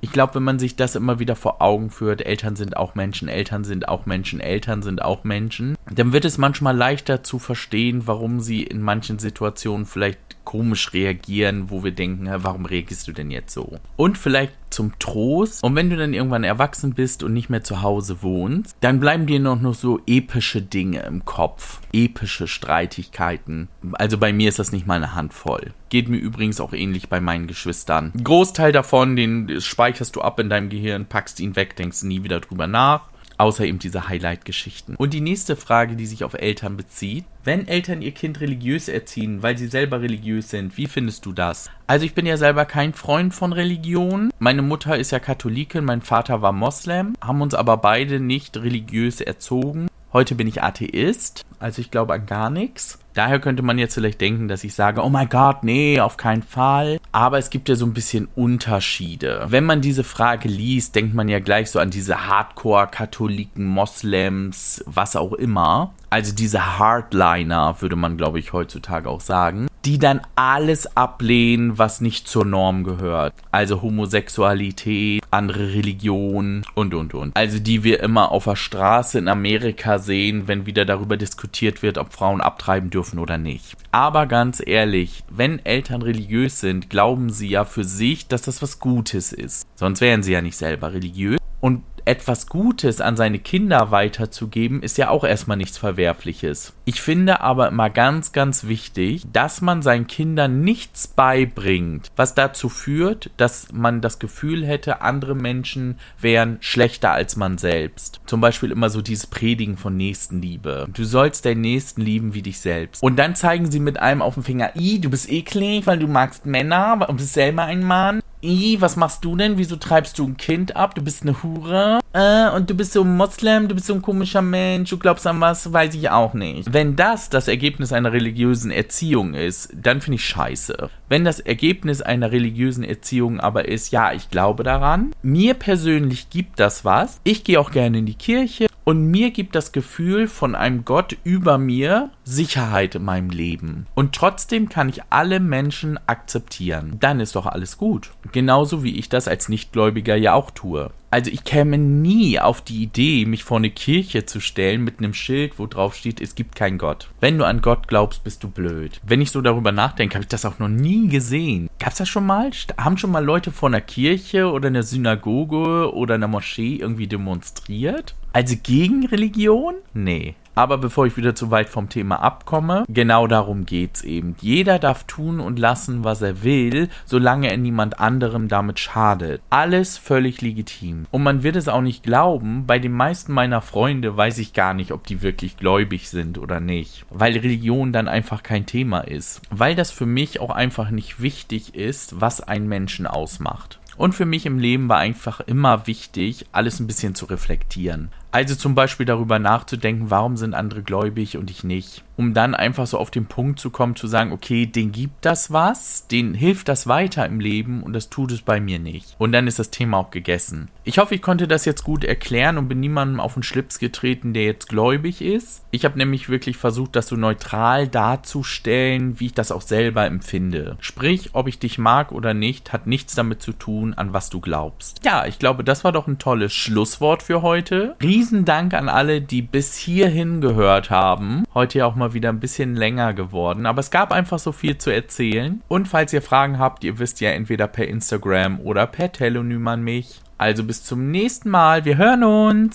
Ich 0.00 0.12
glaube, 0.12 0.36
wenn 0.36 0.42
man 0.42 0.58
sich 0.58 0.76
das 0.76 0.94
immer 0.94 1.18
wieder 1.18 1.36
vor 1.36 1.62
Augen 1.62 1.90
führt, 1.90 2.24
Eltern 2.24 2.56
sind 2.56 2.76
auch 2.76 2.94
Menschen, 2.94 3.28
Eltern 3.28 3.64
sind 3.64 3.88
auch 3.88 4.06
Menschen, 4.06 4.40
Eltern 4.40 4.82
sind 4.82 5.02
auch 5.02 5.24
Menschen, 5.24 5.76
dann 5.90 6.12
wird 6.12 6.24
es 6.24 6.38
manchmal 6.38 6.76
leichter 6.76 7.22
zu 7.22 7.38
verstehen, 7.38 8.06
warum 8.06 8.40
sie 8.40 8.62
in 8.62 8.82
manchen 8.82 9.18
Situationen 9.18 9.86
vielleicht 9.86 10.18
komisch 10.46 10.94
reagieren, 10.94 11.70
wo 11.70 11.84
wir 11.84 11.90
denken, 11.90 12.30
warum 12.30 12.64
reagierst 12.64 13.06
du 13.08 13.12
denn 13.12 13.30
jetzt 13.30 13.52
so? 13.52 13.78
Und 13.96 14.16
vielleicht 14.16 14.54
zum 14.70 14.98
Trost. 14.98 15.62
Und 15.62 15.74
wenn 15.74 15.90
du 15.90 15.96
dann 15.96 16.14
irgendwann 16.14 16.44
erwachsen 16.44 16.94
bist 16.94 17.22
und 17.22 17.32
nicht 17.32 17.50
mehr 17.50 17.64
zu 17.64 17.82
Hause 17.82 18.22
wohnst, 18.22 18.76
dann 18.80 19.00
bleiben 19.00 19.26
dir 19.26 19.40
noch, 19.40 19.60
noch 19.60 19.74
so 19.74 20.00
epische 20.06 20.62
Dinge 20.62 21.02
im 21.02 21.24
Kopf. 21.24 21.80
Epische 21.92 22.46
Streitigkeiten. 22.46 23.68
Also 23.92 24.18
bei 24.18 24.32
mir 24.32 24.48
ist 24.48 24.58
das 24.58 24.72
nicht 24.72 24.86
mal 24.86 24.96
eine 24.96 25.14
Handvoll. 25.14 25.72
Geht 25.88 26.08
mir 26.08 26.18
übrigens 26.18 26.60
auch 26.60 26.72
ähnlich 26.72 27.08
bei 27.08 27.20
meinen 27.20 27.46
Geschwistern. 27.46 28.12
Großteil 28.22 28.72
davon, 28.72 29.16
den 29.16 29.60
speicherst 29.86 30.16
du 30.16 30.20
ab 30.20 30.40
in 30.40 30.50
deinem 30.50 30.68
Gehirn, 30.68 31.06
packst 31.06 31.38
ihn 31.38 31.54
weg, 31.54 31.76
denkst 31.76 32.02
nie 32.02 32.24
wieder 32.24 32.40
drüber 32.40 32.66
nach. 32.66 33.02
Außer 33.38 33.66
eben 33.66 33.78
diese 33.78 34.08
Highlight-Geschichten. 34.08 34.96
Und 34.96 35.12
die 35.12 35.20
nächste 35.20 35.54
Frage, 35.56 35.94
die 35.94 36.06
sich 36.06 36.24
auf 36.24 36.34
Eltern 36.34 36.76
bezieht. 36.76 37.24
Wenn 37.44 37.68
Eltern 37.68 38.02
ihr 38.02 38.12
Kind 38.12 38.40
religiös 38.40 38.88
erziehen, 38.88 39.42
weil 39.42 39.56
sie 39.58 39.68
selber 39.68 40.00
religiös 40.00 40.48
sind, 40.50 40.76
wie 40.76 40.86
findest 40.86 41.24
du 41.26 41.32
das? 41.32 41.70
Also 41.86 42.04
ich 42.04 42.14
bin 42.14 42.26
ja 42.26 42.36
selber 42.36 42.64
kein 42.64 42.94
Freund 42.94 43.32
von 43.32 43.52
Religion. 43.52 44.32
Meine 44.40 44.62
Mutter 44.62 44.96
ist 44.96 45.12
ja 45.12 45.20
Katholikin, 45.20 45.84
mein 45.84 46.00
Vater 46.00 46.42
war 46.42 46.52
Moslem, 46.52 47.14
haben 47.20 47.42
uns 47.42 47.54
aber 47.54 47.76
beide 47.76 48.18
nicht 48.18 48.56
religiös 48.56 49.20
erzogen. 49.20 49.86
Heute 50.12 50.34
bin 50.34 50.48
ich 50.48 50.62
Atheist, 50.62 51.44
also 51.60 51.80
ich 51.80 51.90
glaube 51.90 52.14
an 52.14 52.26
gar 52.26 52.50
nichts. 52.50 52.98
Daher 53.16 53.40
könnte 53.40 53.62
man 53.62 53.78
jetzt 53.78 53.94
vielleicht 53.94 54.20
denken, 54.20 54.46
dass 54.46 54.62
ich 54.62 54.74
sage, 54.74 55.02
oh 55.02 55.08
mein 55.08 55.30
Gott, 55.30 55.64
nee, 55.64 56.00
auf 56.00 56.18
keinen 56.18 56.42
Fall. 56.42 56.98
Aber 57.12 57.38
es 57.38 57.48
gibt 57.48 57.70
ja 57.70 57.74
so 57.74 57.86
ein 57.86 57.94
bisschen 57.94 58.28
Unterschiede. 58.36 59.46
Wenn 59.48 59.64
man 59.64 59.80
diese 59.80 60.04
Frage 60.04 60.50
liest, 60.50 60.94
denkt 60.94 61.14
man 61.14 61.26
ja 61.26 61.38
gleich 61.38 61.70
so 61.70 61.78
an 61.78 61.88
diese 61.88 62.28
Hardcore-Katholiken, 62.28 63.64
Moslems, 63.64 64.84
was 64.84 65.16
auch 65.16 65.32
immer. 65.32 65.94
Also 66.10 66.34
diese 66.34 66.78
Hardliner, 66.78 67.80
würde 67.80 67.96
man, 67.96 68.18
glaube 68.18 68.38
ich, 68.38 68.52
heutzutage 68.52 69.08
auch 69.08 69.22
sagen 69.22 69.66
die 69.86 69.98
dann 69.98 70.20
alles 70.34 70.96
ablehnen, 70.96 71.78
was 71.78 72.00
nicht 72.00 72.26
zur 72.26 72.44
Norm 72.44 72.82
gehört. 72.82 73.32
Also 73.52 73.82
Homosexualität, 73.82 75.22
andere 75.30 75.74
Religionen 75.74 76.64
und, 76.74 76.92
und, 76.92 77.14
und. 77.14 77.36
Also 77.36 77.60
die 77.60 77.84
wir 77.84 78.00
immer 78.00 78.32
auf 78.32 78.44
der 78.44 78.56
Straße 78.56 79.16
in 79.16 79.28
Amerika 79.28 79.98
sehen, 79.98 80.48
wenn 80.48 80.66
wieder 80.66 80.84
darüber 80.84 81.16
diskutiert 81.16 81.82
wird, 81.82 81.98
ob 81.98 82.12
Frauen 82.12 82.40
abtreiben 82.40 82.90
dürfen 82.90 83.05
dürfen 83.06 83.18
oder 83.18 83.38
nicht. 83.38 83.76
Aber 83.92 84.26
ganz 84.26 84.62
ehrlich, 84.64 85.24
wenn 85.30 85.64
Eltern 85.64 86.02
religiös 86.02 86.60
sind, 86.60 86.90
glauben 86.90 87.30
sie 87.30 87.48
ja 87.48 87.64
für 87.64 87.84
sich, 87.84 88.28
dass 88.28 88.42
das 88.42 88.62
was 88.62 88.80
Gutes 88.80 89.32
ist. 89.32 89.66
Sonst 89.74 90.00
wären 90.00 90.22
sie 90.22 90.32
ja 90.32 90.42
nicht 90.42 90.56
selber 90.56 90.92
religiös. 90.92 91.38
Und 91.60 91.82
etwas 92.06 92.46
Gutes 92.46 93.00
an 93.00 93.16
seine 93.16 93.38
Kinder 93.38 93.90
weiterzugeben, 93.90 94.82
ist 94.82 94.96
ja 94.96 95.10
auch 95.10 95.24
erstmal 95.24 95.56
nichts 95.56 95.76
Verwerfliches. 95.76 96.72
Ich 96.84 97.00
finde 97.00 97.40
aber 97.40 97.68
immer 97.68 97.90
ganz, 97.90 98.32
ganz 98.32 98.64
wichtig, 98.64 99.26
dass 99.32 99.60
man 99.60 99.82
seinen 99.82 100.06
Kindern 100.06 100.60
nichts 100.60 101.08
beibringt, 101.08 102.12
was 102.16 102.34
dazu 102.34 102.68
führt, 102.68 103.30
dass 103.36 103.72
man 103.72 104.00
das 104.00 104.18
Gefühl 104.18 104.64
hätte, 104.64 105.00
andere 105.02 105.34
Menschen 105.34 105.98
wären 106.20 106.58
schlechter 106.60 107.10
als 107.10 107.36
man 107.36 107.58
selbst. 107.58 108.20
Zum 108.26 108.40
Beispiel 108.40 108.70
immer 108.70 108.88
so 108.88 109.02
dieses 109.02 109.26
Predigen 109.26 109.76
von 109.76 109.96
Nächstenliebe. 109.96 110.86
Du 110.92 111.04
sollst 111.04 111.44
deinen 111.44 111.60
Nächsten 111.60 112.00
lieben 112.00 112.34
wie 112.34 112.42
dich 112.42 112.60
selbst. 112.60 113.02
Und 113.02 113.16
dann 113.16 113.34
zeigen 113.34 113.70
sie 113.70 113.80
mit 113.80 113.98
einem 113.98 114.22
auf 114.22 114.34
dem 114.34 114.44
Finger, 114.44 114.76
i, 114.76 115.00
du 115.00 115.10
bist 115.10 115.30
eklig, 115.30 115.86
weil 115.86 115.98
du 115.98 116.06
magst 116.06 116.46
Männer 116.46 117.06
und 117.08 117.16
bist 117.16 117.34
selber 117.34 117.64
ein 117.64 117.82
Mann. 117.82 118.20
I, 118.42 118.80
was 118.80 118.96
machst 118.96 119.24
du 119.24 119.36
denn? 119.36 119.58
Wieso 119.58 119.76
treibst 119.76 120.18
du 120.18 120.24
ein 120.26 120.36
Kind 120.36 120.76
ab? 120.76 120.94
Du 120.94 121.02
bist 121.02 121.22
eine 121.22 121.42
Hure. 121.42 122.00
Äh, 122.16 122.48
und 122.56 122.70
du 122.70 122.74
bist 122.74 122.94
so 122.94 123.02
ein 123.02 123.14
Moslem, 123.14 123.68
du 123.68 123.74
bist 123.74 123.88
so 123.88 123.94
ein 123.94 124.00
komischer 124.00 124.40
Mensch, 124.40 124.88
du 124.88 124.96
glaubst 124.96 125.26
an 125.26 125.38
was, 125.40 125.70
weiß 125.70 125.94
ich 125.94 126.08
auch 126.08 126.32
nicht. 126.32 126.72
Wenn 126.72 126.96
das 126.96 127.28
das 127.28 127.46
Ergebnis 127.46 127.92
einer 127.92 128.10
religiösen 128.10 128.70
Erziehung 128.70 129.34
ist, 129.34 129.68
dann 129.74 130.00
finde 130.00 130.16
ich 130.16 130.24
scheiße. 130.24 130.88
Wenn 131.10 131.26
das 131.26 131.40
Ergebnis 131.40 132.00
einer 132.00 132.32
religiösen 132.32 132.84
Erziehung 132.84 133.38
aber 133.38 133.68
ist, 133.68 133.92
ja, 133.92 134.14
ich 134.14 134.30
glaube 134.30 134.64
daran, 134.64 135.14
mir 135.22 135.52
persönlich 135.52 136.30
gibt 136.30 136.58
das 136.58 136.86
was, 136.86 137.20
ich 137.22 137.44
gehe 137.44 137.60
auch 137.60 137.70
gerne 137.70 137.98
in 137.98 138.06
die 138.06 138.14
Kirche, 138.14 138.66
und 138.88 139.10
mir 139.10 139.32
gibt 139.32 139.56
das 139.56 139.72
Gefühl 139.72 140.28
von 140.28 140.54
einem 140.54 140.84
Gott 140.84 141.16
über 141.24 141.58
mir 141.58 142.10
Sicherheit 142.22 142.94
in 142.94 143.02
meinem 143.02 143.30
Leben. 143.30 143.88
Und 143.96 144.14
trotzdem 144.14 144.68
kann 144.68 144.88
ich 144.88 145.02
alle 145.10 145.40
Menschen 145.40 145.98
akzeptieren. 146.06 146.98
Dann 147.00 147.18
ist 147.18 147.34
doch 147.34 147.46
alles 147.46 147.78
gut. 147.78 148.12
Genauso 148.30 148.84
wie 148.84 148.96
ich 148.96 149.08
das 149.08 149.26
als 149.26 149.48
Nichtgläubiger 149.48 150.14
ja 150.14 150.34
auch 150.34 150.52
tue. 150.52 150.92
Also 151.10 151.30
ich 151.30 151.44
käme 151.44 151.78
nie 151.78 152.40
auf 152.40 152.60
die 152.60 152.82
Idee, 152.82 153.26
mich 153.26 153.44
vor 153.44 153.58
eine 153.58 153.70
Kirche 153.70 154.26
zu 154.26 154.40
stellen 154.40 154.82
mit 154.82 154.98
einem 154.98 155.14
Schild, 155.14 155.58
wo 155.58 155.66
drauf 155.66 155.94
steht, 155.94 156.20
es 156.20 156.34
gibt 156.34 156.56
keinen 156.56 156.78
Gott. 156.78 157.08
Wenn 157.20 157.38
du 157.38 157.44
an 157.44 157.62
Gott 157.62 157.86
glaubst, 157.86 158.24
bist 158.24 158.42
du 158.42 158.48
blöd. 158.48 159.00
Wenn 159.06 159.20
ich 159.20 159.30
so 159.30 159.40
darüber 159.40 159.72
nachdenke, 159.72 160.14
habe 160.14 160.24
ich 160.24 160.28
das 160.28 160.44
auch 160.44 160.58
noch 160.58 160.68
nie 160.68 161.08
gesehen. 161.08 161.70
Gab's 161.78 161.98
das 161.98 162.08
schon 162.08 162.26
mal? 162.26 162.50
Haben 162.76 162.98
schon 162.98 163.12
mal 163.12 163.24
Leute 163.24 163.52
vor 163.52 163.68
einer 163.68 163.80
Kirche 163.80 164.50
oder 164.50 164.66
einer 164.66 164.82
Synagoge 164.82 165.94
oder 165.94 166.14
einer 166.14 166.28
Moschee 166.28 166.76
irgendwie 166.76 167.06
demonstriert? 167.06 168.14
Also 168.32 168.56
gegen 168.62 169.06
Religion? 169.06 169.76
Nee. 169.94 170.34
Aber 170.56 170.78
bevor 170.78 171.06
ich 171.06 171.18
wieder 171.18 171.34
zu 171.34 171.50
weit 171.50 171.68
vom 171.68 171.90
Thema 171.90 172.22
abkomme, 172.22 172.84
genau 172.88 173.26
darum 173.26 173.66
geht's 173.66 174.02
eben. 174.02 174.36
Jeder 174.40 174.78
darf 174.78 175.04
tun 175.04 175.38
und 175.38 175.58
lassen, 175.58 176.02
was 176.02 176.22
er 176.22 176.42
will, 176.42 176.88
solange 177.04 177.50
er 177.50 177.58
niemand 177.58 178.00
anderem 178.00 178.48
damit 178.48 178.80
schadet. 178.80 179.42
Alles 179.50 179.98
völlig 179.98 180.40
legitim. 180.40 181.06
Und 181.10 181.22
man 181.22 181.42
wird 181.42 181.56
es 181.56 181.68
auch 181.68 181.82
nicht 181.82 182.02
glauben, 182.02 182.66
bei 182.66 182.78
den 182.78 182.92
meisten 182.92 183.34
meiner 183.34 183.60
Freunde 183.60 184.16
weiß 184.16 184.38
ich 184.38 184.54
gar 184.54 184.72
nicht, 184.72 184.92
ob 184.92 185.06
die 185.06 185.20
wirklich 185.20 185.58
gläubig 185.58 186.08
sind 186.08 186.38
oder 186.38 186.58
nicht. 186.58 187.04
Weil 187.10 187.34
Religion 187.34 187.92
dann 187.92 188.08
einfach 188.08 188.42
kein 188.42 188.64
Thema 188.64 189.00
ist. 189.00 189.42
Weil 189.50 189.74
das 189.74 189.90
für 189.90 190.06
mich 190.06 190.40
auch 190.40 190.50
einfach 190.50 190.88
nicht 190.88 191.20
wichtig 191.20 191.74
ist, 191.74 192.18
was 192.18 192.40
einen 192.40 192.66
Menschen 192.66 193.06
ausmacht. 193.06 193.78
Und 193.96 194.14
für 194.14 194.26
mich 194.26 194.44
im 194.44 194.58
Leben 194.58 194.88
war 194.88 194.98
einfach 194.98 195.40
immer 195.40 195.86
wichtig, 195.86 196.46
alles 196.52 196.80
ein 196.80 196.86
bisschen 196.86 197.14
zu 197.14 197.26
reflektieren. 197.26 198.10
Also 198.32 198.54
zum 198.54 198.74
Beispiel 198.74 199.06
darüber 199.06 199.38
nachzudenken, 199.38 200.10
warum 200.10 200.36
sind 200.36 200.54
andere 200.54 200.82
gläubig 200.82 201.36
und 201.38 201.50
ich 201.50 201.64
nicht. 201.64 202.04
Um 202.16 202.32
dann 202.32 202.54
einfach 202.54 202.86
so 202.86 202.98
auf 202.98 203.10
den 203.10 203.26
Punkt 203.26 203.60
zu 203.60 203.70
kommen, 203.70 203.94
zu 203.94 204.06
sagen, 204.06 204.32
okay, 204.32 204.66
den 204.66 204.90
gibt 204.90 205.24
das 205.24 205.52
was, 205.52 206.06
den 206.06 206.32
hilft 206.32 206.68
das 206.68 206.86
weiter 206.86 207.26
im 207.26 207.40
Leben 207.40 207.82
und 207.82 207.92
das 207.92 208.08
tut 208.08 208.32
es 208.32 208.40
bei 208.40 208.58
mir 208.58 208.78
nicht. 208.78 209.14
Und 209.18 209.32
dann 209.32 209.46
ist 209.46 209.58
das 209.58 209.70
Thema 209.70 209.98
auch 209.98 210.10
gegessen. 210.10 210.68
Ich 210.84 210.98
hoffe, 210.98 211.14
ich 211.14 211.22
konnte 211.22 211.46
das 211.46 211.66
jetzt 211.66 211.84
gut 211.84 212.04
erklären 212.04 212.56
und 212.56 212.68
bin 212.68 212.80
niemandem 212.80 213.20
auf 213.20 213.34
den 213.34 213.42
Schlips 213.42 213.78
getreten, 213.78 214.32
der 214.32 214.44
jetzt 214.44 214.68
gläubig 214.68 215.20
ist. 215.20 215.62
Ich 215.70 215.84
habe 215.84 215.98
nämlich 215.98 216.30
wirklich 216.30 216.56
versucht, 216.56 216.96
das 216.96 217.08
so 217.08 217.16
neutral 217.16 217.86
darzustellen, 217.86 219.20
wie 219.20 219.26
ich 219.26 219.34
das 219.34 219.52
auch 219.52 219.62
selber 219.62 220.06
empfinde. 220.06 220.78
Sprich, 220.80 221.30
ob 221.34 221.48
ich 221.48 221.58
dich 221.58 221.76
mag 221.76 222.12
oder 222.12 222.32
nicht, 222.32 222.72
hat 222.72 222.86
nichts 222.86 223.14
damit 223.14 223.42
zu 223.42 223.52
tun, 223.52 223.92
an 223.92 224.14
was 224.14 224.30
du 224.30 224.40
glaubst. 224.40 225.04
Ja, 225.04 225.26
ich 225.26 225.38
glaube, 225.38 225.64
das 225.64 225.84
war 225.84 225.92
doch 225.92 226.06
ein 226.06 226.18
tolles 226.18 226.54
Schlusswort 226.54 227.22
für 227.22 227.42
heute. 227.42 227.94
Riesen 228.02 228.15
riesen 228.16 228.46
Dank 228.46 228.72
an 228.72 228.88
alle, 228.88 229.20
die 229.20 229.42
bis 229.42 229.76
hierhin 229.76 230.40
gehört 230.40 230.88
haben. 230.88 231.44
Heute 231.52 231.80
ja 231.80 231.86
auch 231.86 231.96
mal 231.96 232.14
wieder 232.14 232.30
ein 232.30 232.40
bisschen 232.40 232.74
länger 232.74 233.12
geworden, 233.12 233.66
aber 233.66 233.80
es 233.80 233.90
gab 233.90 234.10
einfach 234.10 234.38
so 234.38 234.52
viel 234.52 234.78
zu 234.78 234.90
erzählen. 234.90 235.60
Und 235.68 235.86
falls 235.86 236.14
ihr 236.14 236.22
Fragen 236.22 236.58
habt, 236.58 236.82
ihr 236.82 236.98
wisst 236.98 237.20
ja 237.20 237.28
entweder 237.32 237.66
per 237.66 237.86
Instagram 237.86 238.58
oder 238.60 238.86
per 238.86 239.12
Telonym 239.12 239.68
an 239.68 239.82
mich. 239.82 240.22
Also 240.38 240.64
bis 240.64 240.82
zum 240.82 241.10
nächsten 241.10 241.50
Mal. 241.50 241.84
Wir 241.84 241.98
hören 241.98 242.24
uns. 242.24 242.74